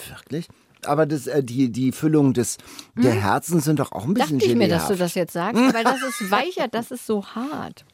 [0.09, 0.49] Wirklich?
[0.87, 2.57] Aber das, äh, die, die Füllung des,
[2.97, 4.39] der Herzen sind doch auch ein bisschen Hm?
[4.39, 7.25] Dachte ich mir, dass du das jetzt sagst, weil das ist weicher, das ist so
[7.25, 7.85] hart.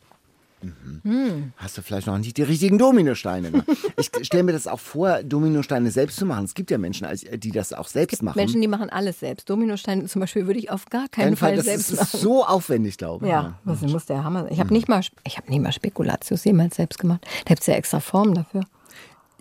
[1.56, 3.50] Hast du vielleicht noch nicht die richtigen Dominosteine.
[3.50, 3.64] Ne?
[3.98, 6.44] Ich stelle mir das auch vor, Dominosteine selbst zu machen.
[6.44, 8.36] Es gibt ja Menschen, als- die das auch selbst machen.
[8.38, 9.48] Menschen, die machen alles selbst.
[9.48, 12.20] Dominosteine zum Beispiel würde ich auf gar keinen Fall, Fall das selbst ist machen.
[12.20, 13.30] so aufwendig, glaube ich.
[13.30, 14.52] Ja, das muss der Hammer sein.
[14.52, 17.24] Ich habe nicht mal, ich habe nicht mal Spekulatius jemals selbst gemacht.
[17.44, 18.62] Da gibt es ja extra Formen dafür.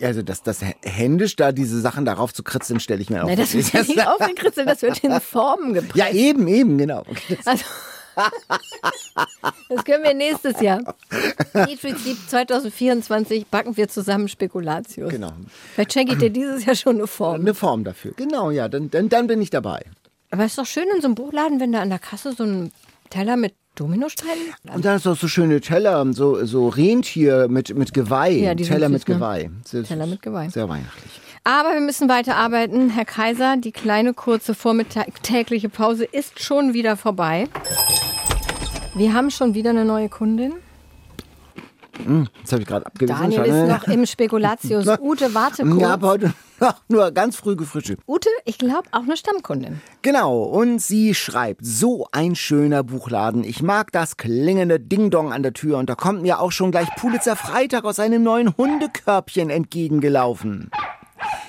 [0.01, 3.37] Also das, das händisch da diese Sachen darauf zu kritzeln, stelle ich mir auch Nein,
[3.37, 5.95] das wird ja nicht aufgekritzelt, das wird in Formen gepresst.
[5.95, 7.01] Ja, eben, eben, genau.
[7.01, 7.37] Okay.
[7.45, 7.63] Also,
[9.69, 10.81] das können wir nächstes Jahr.
[11.53, 15.11] Eat Sleep 2024 backen wir zusammen Spekulatius.
[15.11, 15.33] Genau.
[15.73, 17.41] Vielleicht schenke ich dir dieses Jahr schon eine Form.
[17.41, 18.13] Eine Form dafür.
[18.15, 19.83] Genau, ja, dann, dann, dann bin ich dabei.
[20.31, 22.43] Aber es ist doch schön in so einem Buchladen, wenn da an der Kasse so
[22.43, 22.71] ein
[23.09, 24.53] Teller mit Dominosteinen.
[24.73, 28.31] Und dann ist auch so schöne Teller, so, so Rentier mit, mit Geweih.
[28.31, 29.15] Ja, die sind Teller süß, mit ne?
[29.15, 29.49] Geweih.
[29.65, 30.11] Sehr Teller süß.
[30.11, 30.49] mit Geweih.
[30.49, 31.21] Sehr weihnachtlich.
[31.43, 32.89] Aber wir müssen weiterarbeiten.
[32.89, 37.47] Herr Kaiser, die kleine kurze vormittägliche Pause ist schon wieder vorbei.
[38.95, 40.53] Wir haben schon wieder eine neue Kundin.
[42.41, 43.19] Das habe ich gerade abgewiesen.
[43.19, 44.87] Daniel ist noch im Spekulatius.
[44.99, 45.81] Ute, warte kurz.
[45.81, 48.01] Ja, aber heute noch nur ganz früh gefrühstückt.
[48.07, 49.81] Ute, ich glaube auch eine Stammkundin.
[50.01, 53.43] Genau, und sie schreibt, so ein schöner Buchladen.
[53.43, 56.87] Ich mag das klingende Ding-Dong an der Tür und da kommt mir auch schon gleich
[56.95, 60.71] Pulitzer Freitag aus einem neuen Hundekörbchen entgegengelaufen.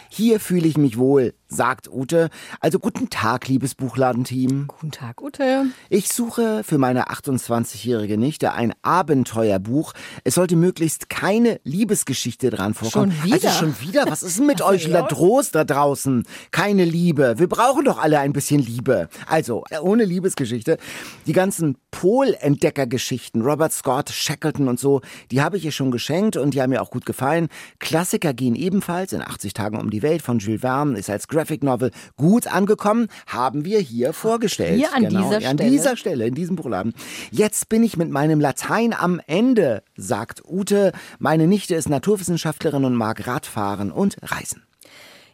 [0.08, 2.30] Hier fühle ich mich wohl, sagt Ute.
[2.60, 4.66] Also guten Tag, liebes Buchladenteam.
[4.68, 5.66] Guten Tag, Ute.
[5.88, 9.92] Ich suche für meine 28-jährige Nichte ein Abenteuerbuch.
[10.24, 13.12] Es sollte möglichst keine Liebesgeschichte dran vorkommen.
[13.12, 13.48] Schon wieder?
[13.48, 14.04] Also schon wieder?
[14.08, 15.02] Was ist denn mit euch da?
[15.02, 16.24] Trost da draußen?
[16.50, 17.34] Keine Liebe.
[17.38, 19.08] Wir brauchen doch alle ein bisschen Liebe.
[19.26, 20.78] Also, äh, ohne Liebesgeschichte.
[21.26, 26.54] Die ganzen Pol-Entdecker-Geschichten, Robert Scott, Shackleton und so, die habe ich ihr schon geschenkt und
[26.54, 27.48] die haben mir auch gut gefallen.
[27.78, 31.62] Klassiker gehen ebenfalls in 80 Tagen um die Welt von Jules Verne, ist als Graphic
[31.62, 34.78] Novel gut angekommen, haben wir hier vorgestellt.
[34.78, 35.70] Hier an genau, dieser an Stelle.
[35.70, 36.94] dieser Stelle, in diesem Buchladen.
[37.30, 40.92] Jetzt bin ich mit meinem Latein am Ende, sagt Ute.
[41.18, 44.62] Meine Nichte ist Naturwissenschaftlerin und mag Radfahren und Reisen.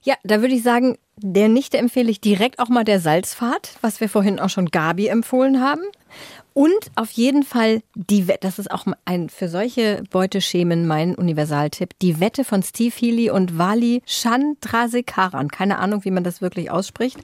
[0.03, 4.01] Ja, da würde ich sagen, der Nichte empfehle ich direkt auch mal der Salzfahrt, was
[4.01, 5.83] wir vorhin auch schon Gabi empfohlen haben.
[6.55, 11.99] Und auf jeden Fall die Wette, das ist auch ein für solche Beuteschemen mein Universaltipp,
[12.01, 15.49] die Wette von Steve Healy und Wali Chandrasekaran.
[15.49, 17.19] Keine Ahnung, wie man das wirklich ausspricht.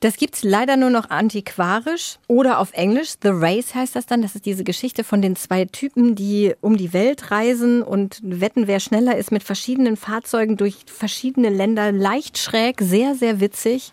[0.00, 3.14] Das gibt's leider nur noch antiquarisch oder auf Englisch.
[3.20, 4.22] The Race heißt das dann.
[4.22, 8.68] Das ist diese Geschichte von den zwei Typen, die um die Welt reisen und wetten,
[8.68, 11.90] wer schneller ist mit verschiedenen Fahrzeugen durch verschiedene Länder.
[11.90, 13.92] Leicht schräg, sehr, sehr witzig.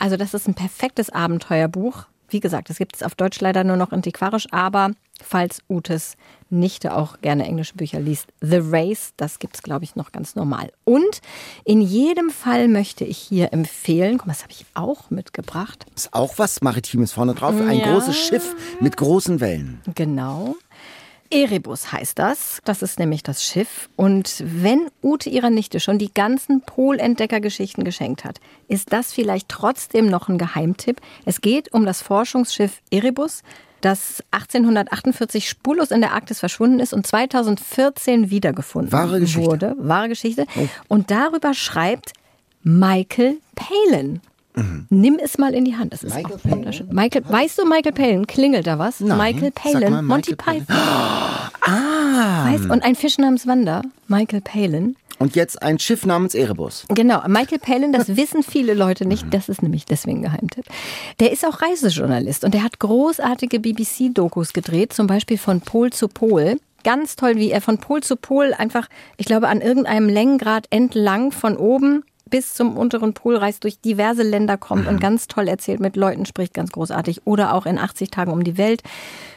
[0.00, 2.06] Also das ist ein perfektes Abenteuerbuch.
[2.30, 4.90] Wie gesagt, das gibt es auf Deutsch leider nur noch antiquarisch, aber
[5.22, 6.16] falls Utes
[6.50, 10.34] Nichte auch gerne englische Bücher liest, The Race, das gibt es, glaube ich, noch ganz
[10.34, 10.70] normal.
[10.84, 11.20] Und
[11.64, 15.84] in jedem Fall möchte ich hier empfehlen, guck mal, das habe ich auch mitgebracht.
[15.94, 17.54] Ist auch was Maritimes vorne drauf.
[17.60, 17.92] Ein Ja.
[17.92, 19.80] großes Schiff mit großen Wellen.
[19.94, 20.56] Genau.
[21.30, 22.60] Erebus heißt das.
[22.64, 23.88] Das ist nämlich das Schiff.
[23.96, 30.06] Und wenn Ute ihrer Nichte schon die ganzen Polentdeckergeschichten geschenkt hat, ist das vielleicht trotzdem
[30.06, 31.00] noch ein Geheimtipp.
[31.24, 33.42] Es geht um das Forschungsschiff Erebus,
[33.80, 39.48] das 1848 spurlos in der Arktis verschwunden ist und 2014 wiedergefunden Wahre Geschichte.
[39.48, 39.52] Oh.
[39.52, 39.74] wurde.
[39.78, 40.46] Wahre Geschichte.
[40.88, 42.12] Und darüber schreibt
[42.62, 44.20] Michael Palin.
[44.90, 45.92] Nimm es mal in die Hand.
[45.92, 46.22] Das ist Mhm.
[46.22, 46.88] Michael auch wunderschön.
[46.90, 48.26] Michael, weißt du Michael Palin?
[48.26, 49.00] Klingelt da was?
[49.00, 49.18] Nein.
[49.18, 50.66] Michael Sag Palin, mal, Monty Michael Palin.
[50.66, 51.50] Python.
[51.62, 52.52] Ah.
[52.52, 54.96] Weißt, und ein Fisch namens Wanda, Michael Palin.
[55.18, 56.84] Und jetzt ein Schiff namens Erebus.
[56.88, 60.64] Genau, Michael Palin, das wissen viele Leute nicht, das ist nämlich deswegen ein Geheimtipp.
[61.18, 66.06] Der ist auch Reisejournalist und der hat großartige BBC-Dokus gedreht, zum Beispiel von Pol zu
[66.08, 66.58] Pol.
[66.84, 71.32] Ganz toll, wie er von Pol zu Pol einfach, ich glaube, an irgendeinem Längengrad entlang
[71.32, 75.80] von oben bis zum unteren Pol reist, durch diverse Länder kommt und ganz toll erzählt,
[75.80, 77.22] mit Leuten spricht, ganz großartig.
[77.26, 78.82] Oder auch in 80 Tagen um die Welt.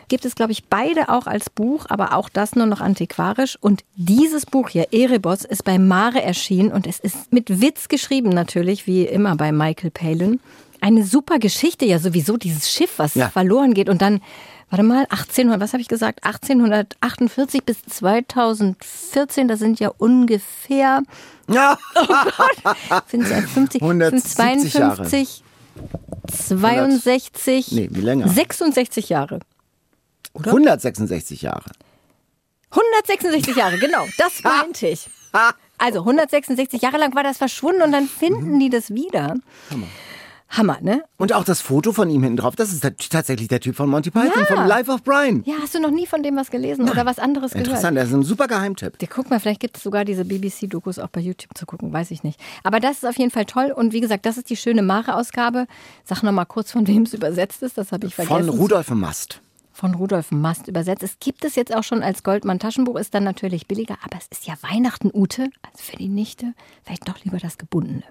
[0.08, 3.58] Gibt es, glaube ich, beide auch als Buch, aber auch das nur noch antiquarisch.
[3.62, 8.30] Und dieses Buch hier, Erebos, ist bei Mare erschienen und es ist mit Witz geschrieben
[8.30, 10.40] natürlich, wie immer bei Michael Palin.
[10.82, 13.30] Eine super Geschichte, ja sowieso, dieses Schiff, was Ja.
[13.30, 14.20] verloren geht und dann,
[14.72, 16.24] warte mal, 1800, was habe ich gesagt?
[16.24, 21.04] 1848 bis 2014, das sind ja ungefähr
[21.48, 21.78] Ja.
[23.08, 25.44] sind es ja 50, 170 sind 52,
[26.28, 28.28] 62, Nee, wie länger?
[28.28, 29.40] 66 Jahre.
[30.34, 31.72] 166 Jahre.
[32.70, 35.10] 166 Jahre, genau, das meinte ich.
[35.78, 39.36] Also 166 Jahre lang war das verschwunden und dann finden die das wieder.
[39.70, 39.88] Hammer.
[40.52, 41.04] Hammer, ne?
[41.18, 44.12] Und auch das Foto von ihm hinten drauf, das ist tatsächlich der Typ von Monty
[44.12, 44.56] Python, Ja.
[44.56, 45.44] vom Life of Brian.
[45.46, 47.68] Ja, hast du noch nie von dem was gelesen oder was anderes gehört?
[47.68, 48.94] Interessant, das ist ein super Geheimtipp.
[49.02, 52.12] Ja, guck mal, vielleicht gibt es sogar diese BBC-Dokus auch bei YouTube zu gucken, weiß
[52.12, 52.40] ich nicht.
[52.64, 53.72] Aber das ist auf jeden Fall toll.
[53.76, 55.68] Und wie gesagt, das ist die schöne Mare-Ausgabe.
[56.04, 58.48] Sag noch mal kurz, von wem es übersetzt ist, das habe ich vergessen.
[58.48, 59.42] Von Rudolf Mast.
[59.82, 61.02] Von Rudolf Mast übersetzt.
[61.02, 64.46] Es gibt es jetzt auch schon als Goldmann-Taschenbuch, ist dann natürlich billiger, aber es ist
[64.46, 68.04] ja Weihnachten, Ute, also für die Nichte, vielleicht doch lieber das Gebundene.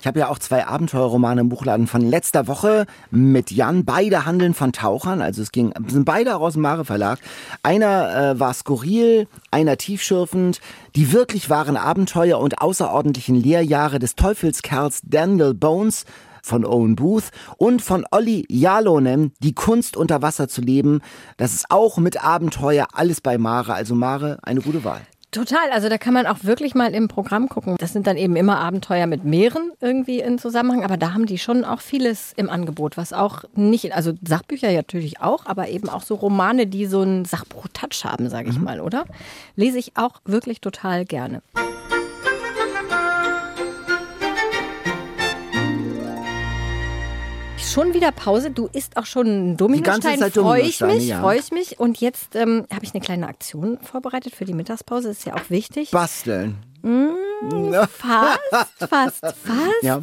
[0.00, 3.84] Ich habe ja auch zwei Abenteuerromane im Buchladen von letzter Woche mit Jan.
[3.84, 7.18] Beide handeln von Tauchern, also es ging, sind beide aus dem Mare Verlag.
[7.62, 10.60] Einer äh, war skurril, einer tiefschürfend.
[10.96, 16.06] Die wirklich wahren Abenteuer und außerordentlichen Lehrjahre des Teufelskerls Daniel Bones
[16.42, 21.00] von Owen Booth und von Olli Jalonen, die Kunst unter Wasser zu leben.
[21.36, 23.74] Das ist auch mit Abenteuer alles bei Mare.
[23.74, 25.02] Also Mare, eine gute Wahl.
[25.30, 27.76] Total, also da kann man auch wirklich mal im Programm gucken.
[27.78, 31.38] Das sind dann eben immer Abenteuer mit Meeren irgendwie in Zusammenhang, aber da haben die
[31.38, 35.88] schon auch vieles im Angebot, was auch nicht, also Sachbücher ja natürlich auch, aber eben
[35.88, 39.04] auch so Romane, die so einen Sachbuch-Touch haben, sage ich mal, oder?
[39.54, 41.42] Lese ich auch wirklich total gerne.
[47.70, 48.50] Schon wieder Pause.
[48.50, 50.18] Du isst auch schon Dominostein.
[50.18, 51.20] Zeit Freue ich mich, ja.
[51.20, 51.78] freue ich mich.
[51.78, 55.08] Und jetzt ähm, habe ich eine kleine Aktion vorbereitet für die Mittagspause.
[55.10, 55.92] Ist ja auch wichtig.
[55.92, 56.56] Basteln.
[56.82, 58.40] Fast,
[58.88, 59.82] fast, fast.
[59.82, 60.00] Ja.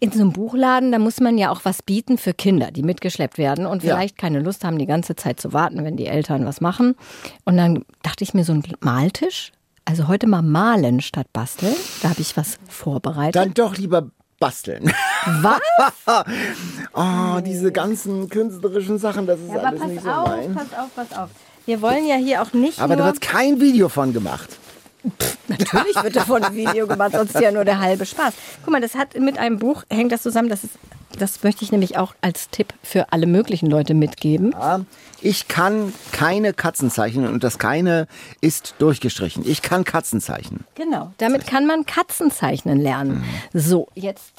[0.00, 3.36] In so einem Buchladen, da muss man ja auch was bieten für Kinder, die mitgeschleppt
[3.36, 3.94] werden und Ja.
[3.96, 6.94] vielleicht keine Lust haben, die ganze Zeit zu warten, wenn die Eltern was machen.
[7.44, 9.52] Und dann dachte ich mir, so ein Maltisch,
[9.84, 11.74] also heute mal malen statt basteln.
[12.00, 13.36] Da habe ich was vorbereitet.
[13.36, 14.92] Dann doch lieber basteln.
[15.42, 15.60] was?
[16.96, 20.54] Oh, diese ganzen künstlerischen Sachen, das ist Aber alles pass nicht so auf, mein.
[20.54, 21.30] pass auf, pass auf.
[21.66, 24.50] Wir wollen ja hier auch nicht Aber da wird kein Video von gemacht.
[25.48, 28.32] Natürlich wird davon ein Video gemacht, sonst ist ja nur der halbe Spaß.
[28.64, 30.74] Guck mal, das hat mit einem Buch, hängt das zusammen, das ist,
[31.16, 34.52] das möchte ich nämlich auch als Tipp für alle möglichen Leute mitgeben.
[34.52, 34.80] Ja,
[35.20, 38.06] Ich kann keine Katzen zeichnen und das keine
[38.40, 39.46] ist durchgestrichen.
[39.46, 40.64] Ich kann Katzen zeichnen.
[40.74, 43.24] Genau, damit kann man Katzen zeichnen lernen.
[43.52, 44.32] So, jetzt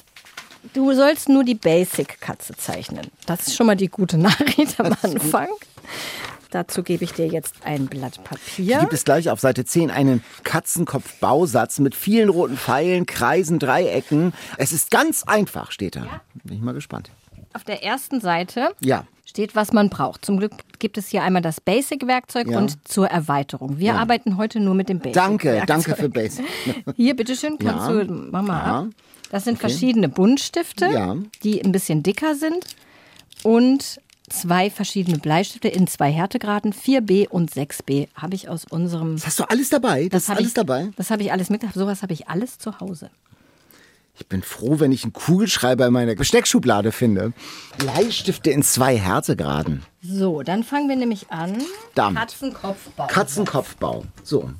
[0.72, 3.06] Du sollst nur die Basic-Katze zeichnen.
[3.26, 5.48] Das ist schon mal die gute Nachricht am Anfang.
[6.56, 8.64] Dazu gebe ich dir jetzt ein Blatt Papier.
[8.64, 14.32] Hier gibt es gleich auf Seite 10 einen Katzenkopf-Bausatz mit vielen roten Pfeilen, Kreisen, Dreiecken.
[14.56, 16.22] Es ist ganz einfach, steht da.
[16.44, 17.10] Bin ich mal gespannt.
[17.52, 19.04] Auf der ersten Seite Ja.
[19.26, 20.24] steht, was man braucht.
[20.24, 22.56] Zum Glück gibt es hier einmal das Basic-Werkzeug Ja.
[22.56, 23.78] und zur Erweiterung.
[23.78, 25.66] Wir arbeiten heute nur mit dem Danke, Basic-Werkzeug.
[25.66, 26.46] danke für Basic.
[26.96, 28.02] Hier, bitteschön, kannst Ja.
[28.02, 28.78] du, mach mal Ja.
[28.80, 28.86] ab.
[29.30, 31.16] Das sind verschiedene Buntstifte, Ja.
[31.42, 32.64] die ein bisschen dicker sind
[33.42, 39.16] und zwei verschiedene Bleistifte in zwei Härtegraden, 4B und 6B, habe ich aus unserem...
[39.16, 40.08] Das hast du alles dabei?
[40.08, 40.90] Das, ist hab alles ich, dabei?
[40.96, 41.62] Das habe ich alles mit.
[41.74, 43.10] Sowas habe ich alles zu Hause.
[44.18, 47.32] Ich bin froh, wenn ich einen Kugelschreiber in meiner Besteckschublade finde.
[47.76, 49.82] Bleistifte in zwei Härtegraden.
[50.00, 51.62] So, dann fangen wir nämlich an.
[51.94, 52.20] Damit.
[52.20, 53.06] Katzenkopfbau.
[53.08, 54.04] Katzenkopfbau.
[54.22, 54.50] So.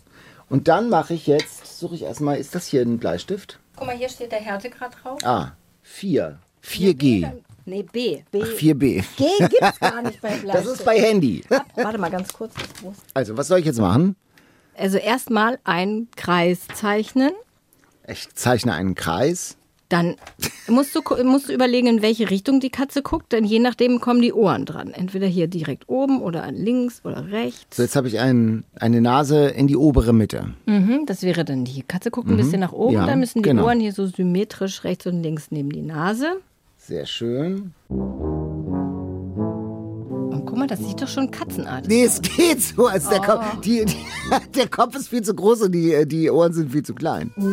[0.50, 3.58] Und dann mache ich jetzt, suche ich erstmal, ist das hier ein Bleistift?
[3.76, 5.24] Guck mal, hier steht der Härtegrad drauf.
[5.24, 5.52] Ah,
[5.82, 6.38] 4.
[6.62, 7.30] 4G.
[7.66, 8.22] Nee, B.
[8.30, 8.40] B.
[8.42, 9.04] Ach, 4B.
[9.16, 10.46] G gibt's gar nicht bei Bleistift.
[10.54, 11.42] Das ist bei Handy.
[11.74, 12.54] Warte mal ganz kurz.
[13.12, 14.16] Also, was soll ich jetzt machen?
[14.78, 17.32] Also erstmal einen Kreis zeichnen.
[18.06, 19.56] Ich zeichne einen Kreis.
[19.88, 20.16] Dann
[20.68, 24.20] musst du, musst du überlegen, in welche Richtung die Katze guckt, denn je nachdem kommen
[24.20, 24.92] die Ohren dran.
[24.92, 27.76] Entweder hier direkt oben oder an links oder rechts.
[27.76, 30.54] So, jetzt habe ich ein, eine Nase in die obere Mitte.
[30.66, 33.48] Mhm, das wäre dann die Katze guckt ein bisschen nach oben, Ja, dann müssen die
[33.48, 33.64] genau.
[33.66, 36.40] Ohren hier so symmetrisch rechts und links neben die Nase.
[36.86, 37.74] Sehr schön.
[37.88, 38.46] Und
[40.46, 42.86] guck mal, das sieht doch schon katzenartig Nee, es geht so.
[42.86, 43.24] Also der, Oh.
[43.24, 43.96] Kopf, die, die,
[44.54, 47.32] der Kopf ist viel zu groß und die, die Ohren sind viel zu klein.
[47.36, 47.48] Na,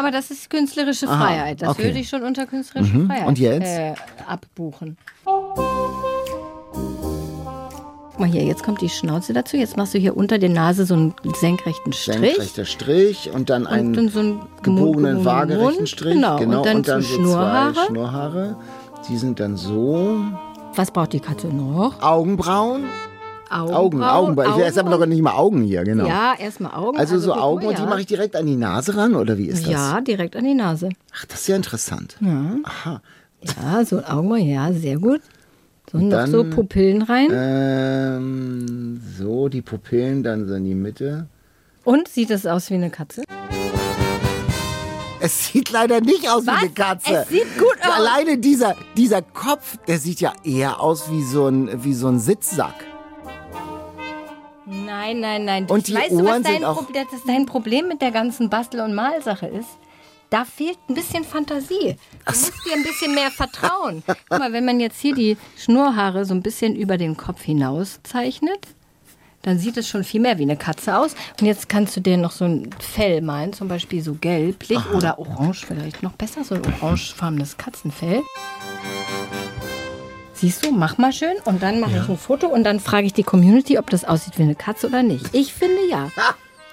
[0.00, 1.62] aber das ist künstlerische Aha, Freiheit.
[1.62, 1.84] Das okay.
[1.84, 3.68] würde ich schon unter künstlerische Freiheit Und jetzt?
[3.68, 3.94] Äh,
[4.26, 4.96] abbuchen.
[8.12, 9.56] Guck mal hier, jetzt kommt die Schnauze dazu.
[9.56, 12.18] Jetzt machst du hier unter der Nase so einen senkrechten Strich.
[12.20, 15.88] Senkrechter Strich und dann Und einen dann so einen gebogenen, waagerechten Mund.
[15.88, 16.14] Strich.
[16.14, 17.72] Genau, und dann zu so Schnurhaare.
[17.72, 18.56] zwei Schnurhaare.
[19.08, 20.16] Die sind dann so.
[20.74, 22.02] Was braucht die Katze noch?
[22.02, 22.84] Augenbrauen.
[23.48, 23.74] Augenbrauen.
[23.74, 24.50] Augen, Augenbrauen.
[24.50, 26.06] Ich will jetzt aber noch nicht mal Augen hier, genau.
[26.06, 26.98] Ja, erstmal Augen.
[26.98, 27.88] Also, so guck Augen und die ja.
[27.88, 29.72] mache ich direkt an die Nase ran oder wie ist das?
[29.72, 30.90] Ja, direkt an die Nase.
[31.14, 32.16] Ach, das ist ja interessant.
[32.64, 33.00] Aha.
[33.42, 35.20] Ja, so ein Augenbrauen, ja, sehr gut.
[35.92, 37.28] So, noch dann, so Pupillen rein.
[37.32, 41.26] Ähm, so, die Pupillen dann so in die Mitte.
[41.84, 43.22] Und sieht es aus wie eine Katze?
[45.20, 46.54] Es sieht leider nicht aus Was?
[46.54, 47.12] wie eine Katze.
[47.14, 47.92] Es sieht gut aus.
[47.94, 52.18] Alleine dieser, dieser Kopf, der sieht ja eher aus wie so ein, wie so ein
[52.18, 52.74] Sitzsack.
[54.66, 55.66] Nein, nein, nein.
[55.66, 58.10] Und die weißt du, was Ohren dein, sind auch- Pro- das dein Problem mit der
[58.12, 59.68] ganzen Bastel- und Malsache ist?
[60.32, 61.98] Da fehlt ein bisschen Fantasie.
[62.24, 64.02] Du musst dir ein bisschen mehr vertrauen.
[64.06, 68.00] Guck mal, wenn man jetzt hier die Schnurrhaare so ein bisschen über den Kopf hinaus
[68.02, 68.68] zeichnet,
[69.42, 71.14] dann sieht es schon viel mehr wie eine Katze aus.
[71.38, 75.18] Und jetzt kannst du dir noch so ein Fell malen, zum Beispiel so gelblich oder
[75.18, 78.22] orange vielleicht noch besser, so ein orangefarbenes Katzenfell.
[80.32, 83.12] Siehst du, mach mal schön und dann mache ich ein Foto und dann frage ich
[83.12, 85.26] die Community, ob das aussieht wie eine Katze oder nicht.
[85.34, 86.08] Ich finde ja.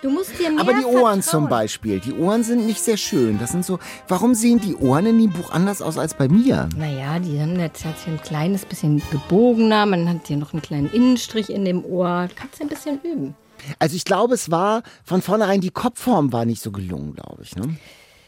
[0.02, 1.22] Du musst dir mehr Aber die Ohren vertrauen.
[1.22, 3.38] zum Beispiel, die Ohren sind nicht sehr schön.
[3.38, 6.70] Das sind so, warum sehen die Ohren in dem Buch anders aus als bei mir?
[6.78, 10.62] Naja, die haben jetzt hat hier ein kleines bisschen gebogener, man hat hier noch einen
[10.62, 12.30] kleinen Innenstrich in dem Ohr.
[12.36, 13.36] Kannst du ein bisschen üben.
[13.78, 17.58] Also ich glaube, es war von vornherein, die Kopfform war nicht so gelungen, glaube ich.
[17.58, 17.76] Ne?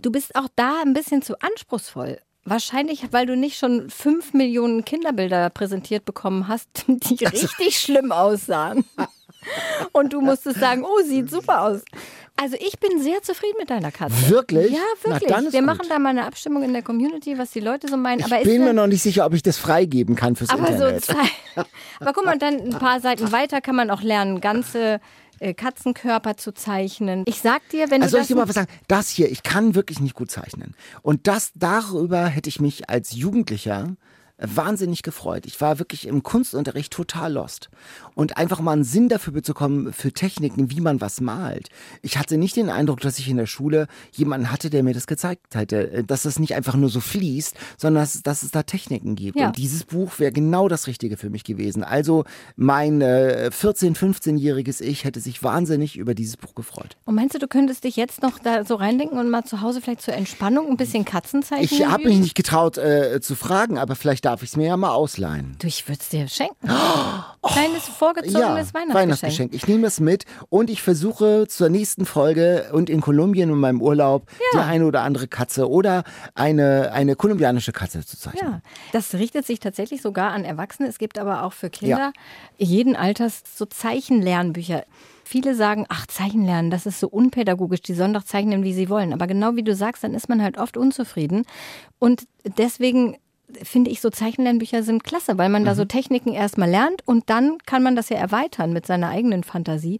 [0.01, 2.19] Du bist auch da ein bisschen zu anspruchsvoll.
[2.43, 8.83] Wahrscheinlich, weil du nicht schon fünf Millionen Kinderbilder präsentiert bekommen hast, die richtig schlimm aussahen.
[9.91, 11.81] Und du musstest sagen, oh, sieht super aus.
[12.37, 14.29] Also ich bin sehr zufrieden mit deiner Katze.
[14.29, 14.71] Wirklich?
[14.71, 15.31] Ja, Na, wirklich.
[15.31, 15.67] ist Wir gut.
[15.67, 18.19] machen da mal eine Abstimmung in der Community, was die Leute so meinen.
[18.19, 20.67] Ich aber bin ist mir noch nicht sicher, ob ich das freigeben kann fürs aber
[20.67, 21.05] so Internet.
[21.05, 21.63] zwei.
[21.99, 24.99] Aber guck mal, dann ein paar Seiten weiter kann man auch lernen, ganze
[25.39, 27.23] äh, Katzenkörper zu zeichnen.
[27.27, 28.71] Ich sag dir, wenn Also du soll das ich dir mal was sagen?
[28.87, 30.73] Das hier, ich kann wirklich nicht gut zeichnen.
[31.03, 33.95] Und das darüber hätte ich mich als Jugendlicher
[34.43, 35.45] wahnsinnig gefreut.
[35.45, 37.69] Ich war wirklich im Kunstunterricht total lost.
[38.15, 41.69] Und einfach mal einen Sinn dafür bekommen, für Techniken, wie man was malt.
[42.01, 45.07] Ich hatte nicht den Eindruck, dass ich in der Schule jemanden hatte, der mir das
[45.07, 45.91] gezeigt hätte.
[45.91, 49.37] äh, Dass das nicht einfach nur so fließt, sondern dass, dass es da Techniken gibt.
[49.37, 49.47] Ja.
[49.47, 51.83] Und dieses Buch wäre genau das Richtige für mich gewesen.
[51.83, 56.97] Also mein äh, 14-, 15-jähriges Ich hätte sich wahnsinnig über dieses Buch gefreut.
[57.05, 59.81] Und meinst du, du könntest dich jetzt noch da so reindenken und mal zu Hause
[59.81, 63.95] vielleicht zur Entspannung ein bisschen Katzenzeichen Ich habe mich nicht getraut äh, zu fragen, aber
[63.95, 65.55] vielleicht darf ich es mir ja mal ausleihen.
[65.59, 66.69] Du, ich würde es dir schenken.
[67.43, 67.83] Kleines
[68.13, 68.93] vorgezogenes Ja, Weihnachtsgeschenk.
[68.95, 69.53] Weihnachtsgeschenk.
[69.53, 73.81] Ich nehme es mit und ich versuche zur nächsten Folge und in Kolumbien in meinem
[73.81, 76.03] Urlaub die eine oder andere Katze oder
[76.35, 78.51] eine, eine kolumbianische Katze zu zeichnen.
[78.51, 80.87] Ja, das richtet sich tatsächlich sogar an Erwachsene.
[80.89, 82.11] Es gibt aber auch für Kinder
[82.57, 84.83] jeden Alters so Zeichenlernbücher.
[85.23, 88.89] viele sagen, ach, Zeichen lernen, das ist so unpädagogisch, die sollen doch zeichnen, wie sie
[88.89, 89.13] wollen.
[89.13, 91.45] Aber genau wie du sagst, dann ist man halt oft unzufrieden.
[91.99, 92.23] Und
[92.57, 93.15] deswegen
[93.63, 97.57] finde ich, so Zeichenlernbücher sind klasse, weil man da so Techniken erstmal lernt und dann
[97.65, 99.99] kann man das ja erweitern mit seiner eigenen Fantasie.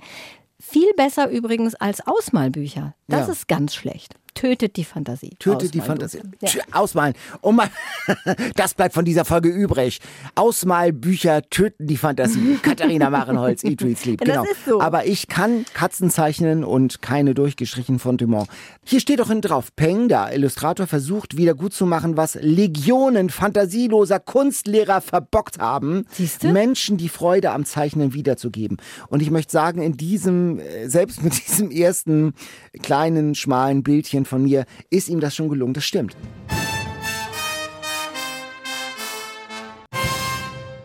[0.59, 2.93] Viel besser übrigens als Ausmalbücher.
[3.07, 3.33] Das Ja.
[3.33, 4.15] ist ganz schlecht.
[4.33, 5.31] Tötet die Fantasie.
[5.39, 6.19] Tötet die Ausmalbücher.
[6.19, 6.57] Fantasie.
[6.57, 6.63] Ja.
[6.71, 7.13] Ausmalen.
[7.41, 7.69] Oh Mann,
[8.55, 9.99] das bleibt von dieser Folge übrig.
[10.35, 12.57] Ausmalbücher töten die Fantasie.
[12.61, 14.21] Katharina Marenholz, Eat, Read, Sleep.
[14.21, 14.51] Ja, das Genau.
[14.51, 14.81] ist so.
[14.81, 18.47] Aber ich kann Katzen zeichnen und keine durchgestrichenen Fondement.
[18.83, 23.29] Hier steht doch hinten drauf, Peng, der Illustrator, versucht wieder gut zu machen, was Legionen
[23.29, 26.05] fantasieloser Kunstlehrer verbockt haben.
[26.11, 26.51] Siehste?
[26.51, 28.77] Menschen die Freude am Zeichnen wiederzugeben.
[29.07, 32.33] Und ich möchte sagen, in diesem, äh, selbst mit diesem ersten
[32.81, 35.73] kleinen, schmalen Bildchen von mir, ist ihm das schon gelungen.
[35.73, 36.15] Das stimmt.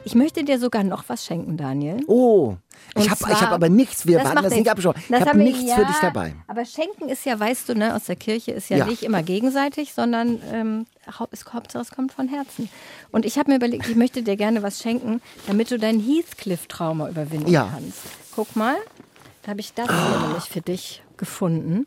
[0.04, 2.00] Ich möchte dir sogar noch was schenken, Daniel.
[2.06, 2.56] Oh,
[2.96, 5.02] ich habe hab aber nichts, wir macht das nicht abgesprochen.
[5.08, 6.34] Ich habe nichts ja, für dich dabei.
[6.46, 8.86] Aber Schenken ist ja, weißt du, ne, aus der Kirche ist ja, Ja.
[8.86, 10.86] nicht immer gegenseitig, sondern ähm,
[11.32, 12.68] es, Hauptsache es kommt von Herzen.
[13.10, 17.08] Und ich habe mir überlegt, ich möchte dir gerne was schenken, damit du dein Heathcliff-Trauma
[17.10, 17.68] überwinden Ja.
[17.74, 17.98] kannst.
[18.34, 18.76] Guck mal,
[19.42, 21.86] da habe ich das hier nämlich für dich gefunden.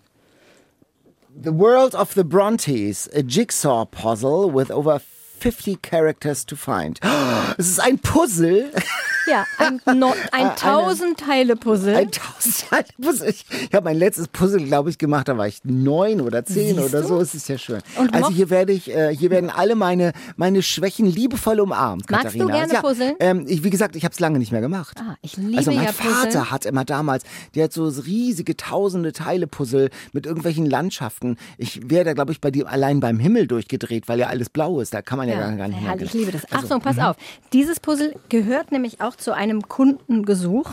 [1.36, 7.00] The World of the Brontes, a jigsaw puzzle with over 50 characters to find.
[7.58, 8.72] Es ist ein Puzzle.
[9.30, 11.96] Ja, ein, no, ein Tausend-Teile-Puzzle.
[11.96, 13.30] Ein Tausend-Puzzle.
[13.30, 16.76] Ich, ich habe mein letztes Puzzle, glaube ich, gemacht, da war ich neun oder zehn
[16.76, 17.08] Siehst oder du?
[17.08, 17.20] so.
[17.20, 17.82] Es ist ja schön.
[17.98, 22.36] Und also hier werde ich, äh, hier werden alle meine, meine Schwächen liebevoll umarmt, Magst
[22.36, 22.58] du Katharina.
[22.58, 23.16] gerne ja, puzzeln?
[23.20, 24.98] Ähm, ich, wie gesagt, ich habe es lange nicht mehr gemacht.
[25.00, 26.52] Ah, ich liebe also mein ja Vater Puzzeln.
[26.52, 27.24] hat immer damals,
[27.56, 31.38] der hat so riesige tausende Teile Puzzle mit irgendwelchen Landschaften.
[31.58, 34.80] Ich wäre da, glaube ich, bei dir allein beim Himmel durchgedreht, weil ja alles blau
[34.80, 34.94] ist.
[34.94, 35.90] Da kann man ja, gar, gar nicht mehr.
[35.92, 36.46] herrlich, ich liebe das.
[36.46, 37.16] Also, Achtung, pass auf.
[37.54, 40.72] Dieses Puzzle gehört nämlich auch zu einem Kundengesuch,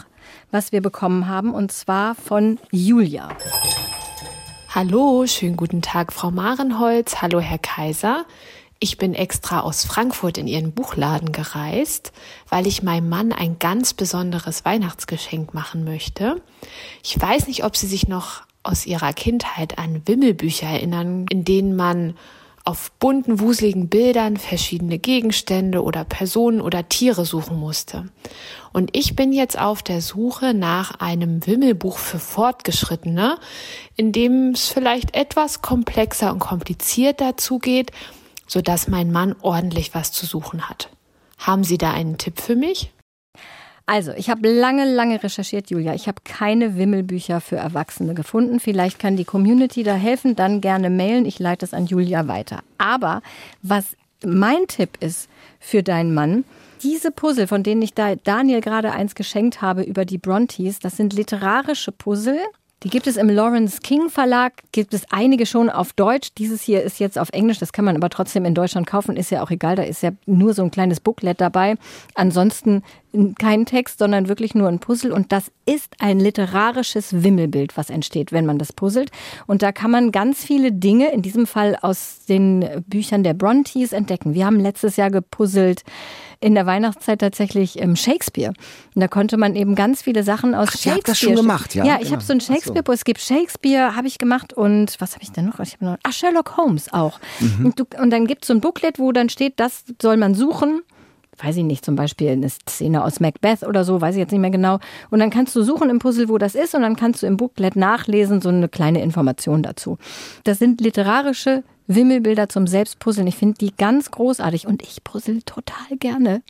[0.50, 3.28] was wir bekommen haben, und zwar von Julia.
[4.74, 7.22] Hallo, schönen guten Tag, Frau Marenholz.
[7.22, 8.24] Hallo, Herr Kaiser.
[8.78, 12.12] Ich bin extra aus Frankfurt in Ihren Buchladen gereist,
[12.48, 16.42] weil ich meinem Mann ein ganz besonderes Weihnachtsgeschenk machen möchte.
[17.02, 21.74] Ich weiß nicht, ob Sie sich noch aus Ihrer Kindheit an Wimmelbücher erinnern, in denen
[21.74, 22.16] man
[22.66, 28.08] auf bunten, wuseligen Bildern verschiedene Gegenstände oder Personen oder Tiere suchen musste.
[28.72, 33.38] Und ich bin jetzt auf der Suche nach einem Wimmelbuch für Fortgeschrittene,
[33.94, 37.92] in dem es vielleicht etwas komplexer und komplizierter zugeht,
[38.48, 40.90] sodass mein Mann ordentlich was zu suchen hat.
[41.38, 42.92] Haben Sie da einen Tipp für mich?
[43.86, 45.94] Also, ich habe lange, lange recherchiert, Julia.
[45.94, 48.58] Ich habe keine Wimmelbücher für Erwachsene gefunden.
[48.58, 51.24] Vielleicht kann die Community da helfen, dann gerne mailen.
[51.24, 52.60] Ich leite es an Julia weiter.
[52.78, 53.22] Aber
[53.62, 55.28] was mein Tipp ist
[55.60, 56.44] für deinen Mann,
[56.82, 60.96] diese Puzzle, von denen ich da Daniel gerade eins geschenkt habe über die Brontes, das
[60.96, 62.40] sind literarische Puzzle.
[62.82, 66.28] Die gibt es im Lawrence King Verlag, gibt es einige schon auf Deutsch.
[66.36, 69.30] Dieses hier ist jetzt auf Englisch, das kann man aber trotzdem in Deutschland kaufen, ist
[69.30, 71.76] ja auch egal, da ist ja nur so ein kleines Booklet dabei.
[72.14, 72.82] Ansonsten
[73.38, 75.12] kein Text, sondern wirklich nur ein Puzzle.
[75.12, 79.10] Und das ist ein literarisches Wimmelbild, was entsteht, wenn man das puzzelt.
[79.46, 83.92] Und da kann man ganz viele Dinge, in diesem Fall aus den Büchern der Brontes,
[83.92, 84.34] entdecken.
[84.34, 85.82] Wir haben letztes Jahr gepuzzelt
[86.40, 88.52] in der Weihnachtszeit tatsächlich ähm, Shakespeare.
[88.94, 90.96] Und da konnte man eben ganz viele Sachen aus Ach, Shakespeare.
[90.96, 91.84] habt das schon gemacht, ja?
[91.84, 92.12] Ja, ich Genau.
[92.16, 92.52] habe so ein Ach so.
[92.52, 95.58] Shakespeare, es gibt Shakespeare, habe ich gemacht und was habe ich denn noch?
[95.60, 97.18] Ich noch ah, Sherlock Holmes auch.
[97.40, 97.66] Mhm.
[97.66, 100.34] Und, du, und dann gibt es so ein Booklet, wo dann steht, das soll man
[100.34, 100.82] suchen.
[101.38, 104.40] Weiß ich nicht, zum Beispiel eine Szene aus Macbeth oder so, weiß ich jetzt nicht
[104.40, 104.78] mehr genau.
[105.10, 107.36] Und dann kannst du suchen im Puzzle, wo das ist, und dann kannst du im
[107.36, 109.98] Booklet nachlesen, so eine kleine Information dazu.
[110.44, 113.26] Das sind literarische Wimmelbilder zum Selbstpuzzeln.
[113.26, 116.42] Ich finde die ganz großartig und ich puzzle total gerne.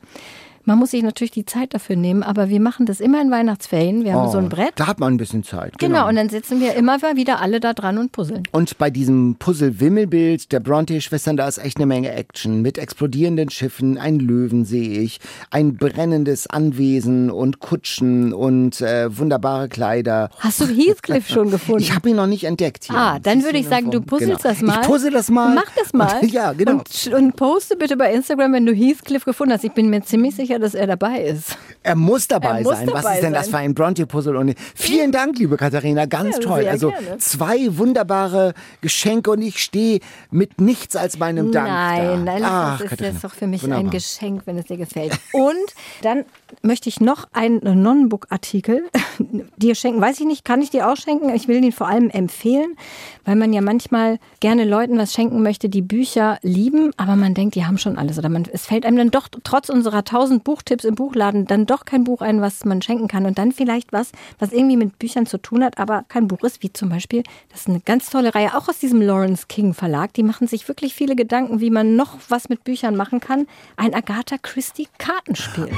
[0.66, 4.04] Man muss sich natürlich die Zeit dafür nehmen, aber wir machen das immer in Weihnachtsferien.
[4.04, 4.72] Wir haben Oh, so ein Brett.
[4.74, 5.78] Da hat man ein bisschen Zeit.
[5.78, 6.08] Genau.
[6.08, 8.42] und dann sitzen wir immer wieder alle da dran und puzzeln.
[8.50, 12.62] Und bei diesem Puzzle-Wimmelbild der Bronte-Schwestern, da ist echt eine Menge Action.
[12.62, 19.68] Mit explodierenden Schiffen, ein Löwen sehe ich, ein brennendes Anwesen und Kutschen und äh, wunderbare
[19.68, 20.30] Kleider.
[20.40, 21.82] Hast du Heathcliff schon gefunden?
[21.82, 22.96] Ich habe ihn noch nicht entdeckt hier.
[22.96, 24.54] Ah, dann würde ich sagen, du puzzelst genau.
[24.54, 24.80] das mal.
[24.80, 25.54] Ich puzzle das mal.
[25.54, 26.20] Mach das mal.
[26.20, 26.72] Und, ja, genau.
[26.72, 29.62] Und, und poste bitte bei Instagram, wenn du Heathcliff gefunden hast.
[29.62, 31.56] Ich bin mir ziemlich sicher, dass er dabei ist.
[31.82, 32.86] Er muss dabei Er muss sein.
[32.88, 33.50] Was dabei ist denn das sein.
[33.52, 34.36] für ein Bronte-Puzzle?
[34.36, 36.66] Und vielen Dank, liebe Katharina, ganz Ja, toll.
[36.68, 37.18] Also gerne.
[37.18, 40.00] zwei wunderbare Geschenke und ich stehe
[40.30, 41.72] mit nichts als meinem Dank da.
[41.72, 43.12] Nein, nein, Ach, das ist Katharina.
[43.14, 43.84] jetzt doch für mich Wunderbar.
[43.84, 45.12] ein Geschenk, wenn es dir gefällt.
[45.32, 45.54] Und
[46.02, 46.24] dann
[46.62, 48.88] möchte ich noch einen Non-Book-Artikel
[49.56, 50.00] dir schenken.
[50.00, 51.30] Weiß ich nicht, kann ich dir auch schenken?
[51.34, 52.76] Ich will den vor allem empfehlen,
[53.24, 57.54] weil man ja manchmal gerne Leuten was schenken möchte, die Bücher lieben, aber man denkt,
[57.54, 58.18] die haben schon alles.
[58.18, 61.84] Oder man, es fällt einem dann doch trotz unserer tausend Buchtipps im Buchladen dann doch
[61.84, 63.26] kein Buch ein, was man schenken kann.
[63.26, 66.62] Und dann vielleicht was, was irgendwie mit Büchern zu tun hat, aber kein Buch ist,
[66.62, 70.12] wie zum Beispiel, das ist eine ganz tolle Reihe, auch aus diesem Lawrence King Verlag.
[70.14, 73.46] Die machen sich wirklich viele Gedanken, wie man noch was mit Büchern machen kann.
[73.76, 75.70] Ein Agatha Christie Kartenspiel.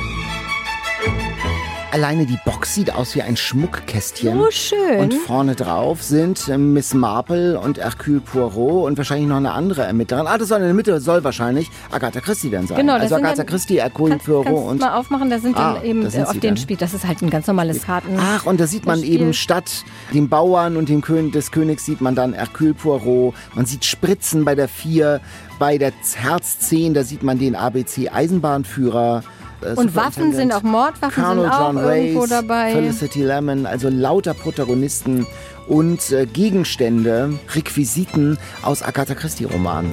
[1.90, 4.38] Alleine die Box sieht aus wie ein Schmuckkästchen.
[4.38, 5.01] So schön.
[5.01, 9.84] Und vorne drauf sind äh, Miss Marple und Hercule Poirot und wahrscheinlich noch eine andere
[9.84, 10.26] Ermittlerin.
[10.26, 12.76] Ah, das soll in der Mitte soll wahrscheinlich Agatha Christie dann sein.
[12.76, 15.57] Genau, das also Agatha dann- Christie, Hercule Kannst, Poirot kannst und mal aufmachen, da sind
[15.57, 16.57] Ah, dann eben sind äh, auf den dann.
[16.59, 16.76] Spiel.
[16.76, 18.18] Das ist halt ein ganz normales Karten.
[18.20, 19.14] Ach, und da sieht man Spiel.
[19.22, 23.34] eben statt dem Bauern und dem König des Königs sieht man dann Hercule Poirot.
[23.55, 25.22] Man sieht Spritzen bei der 4,
[25.59, 29.24] bei der Herz 10, da sieht man den ABC Eisenbahnführer.
[29.62, 32.72] Äh, Und Waffen sind auch Mordwaffen Colonel sind auch John irgendwo Race, dabei.
[32.72, 35.26] Felicity Lemon, also lauter Protagonisten
[35.66, 39.92] und äh, Gegenstände, Requisiten aus Agatha Christie Romanen.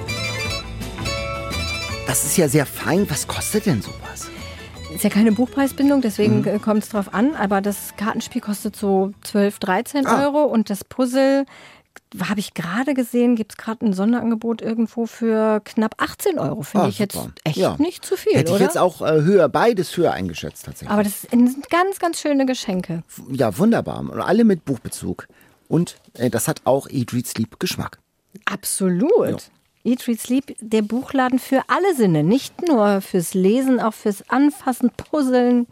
[2.07, 3.09] Das ist ja sehr fein.
[3.09, 4.29] Was kostet denn sowas?
[4.93, 6.47] Ist ja keine Buchpreisbindung, deswegen Mhm.
[6.47, 7.35] äh, kommt es drauf an.
[7.35, 10.23] Aber das Kartenspiel kostet so 12, 13 Ah.
[10.23, 11.45] Euro und das Puzzle
[12.29, 16.61] habe ich gerade gesehen, gibt es gerade ein Sonderangebot irgendwo für knapp 18 Euro.
[16.61, 17.75] Finde Ah, ich jetzt echt Ja.
[17.77, 18.63] nicht zu viel, Hätte ich oder?
[18.65, 20.89] jetzt auch äh, höher, beides höher eingeschätzt tatsächlich.
[20.91, 23.03] Aber das sind ganz, ganz schöne Geschenke.
[23.31, 23.99] ja, wunderbar.
[23.99, 25.27] Und alle mit Buchbezug.
[25.67, 27.99] Und äh, das hat auch Eat, Read, Sleep Geschmack.
[28.45, 29.49] Absolut.
[29.83, 32.23] Eat, Read, Sleep, der Buchladen für alle Sinne.
[32.23, 35.67] Nicht nur fürs Lesen, auch fürs Anfassen, Puzzeln,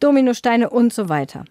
[0.00, 1.44] Dominosteine und so weiter.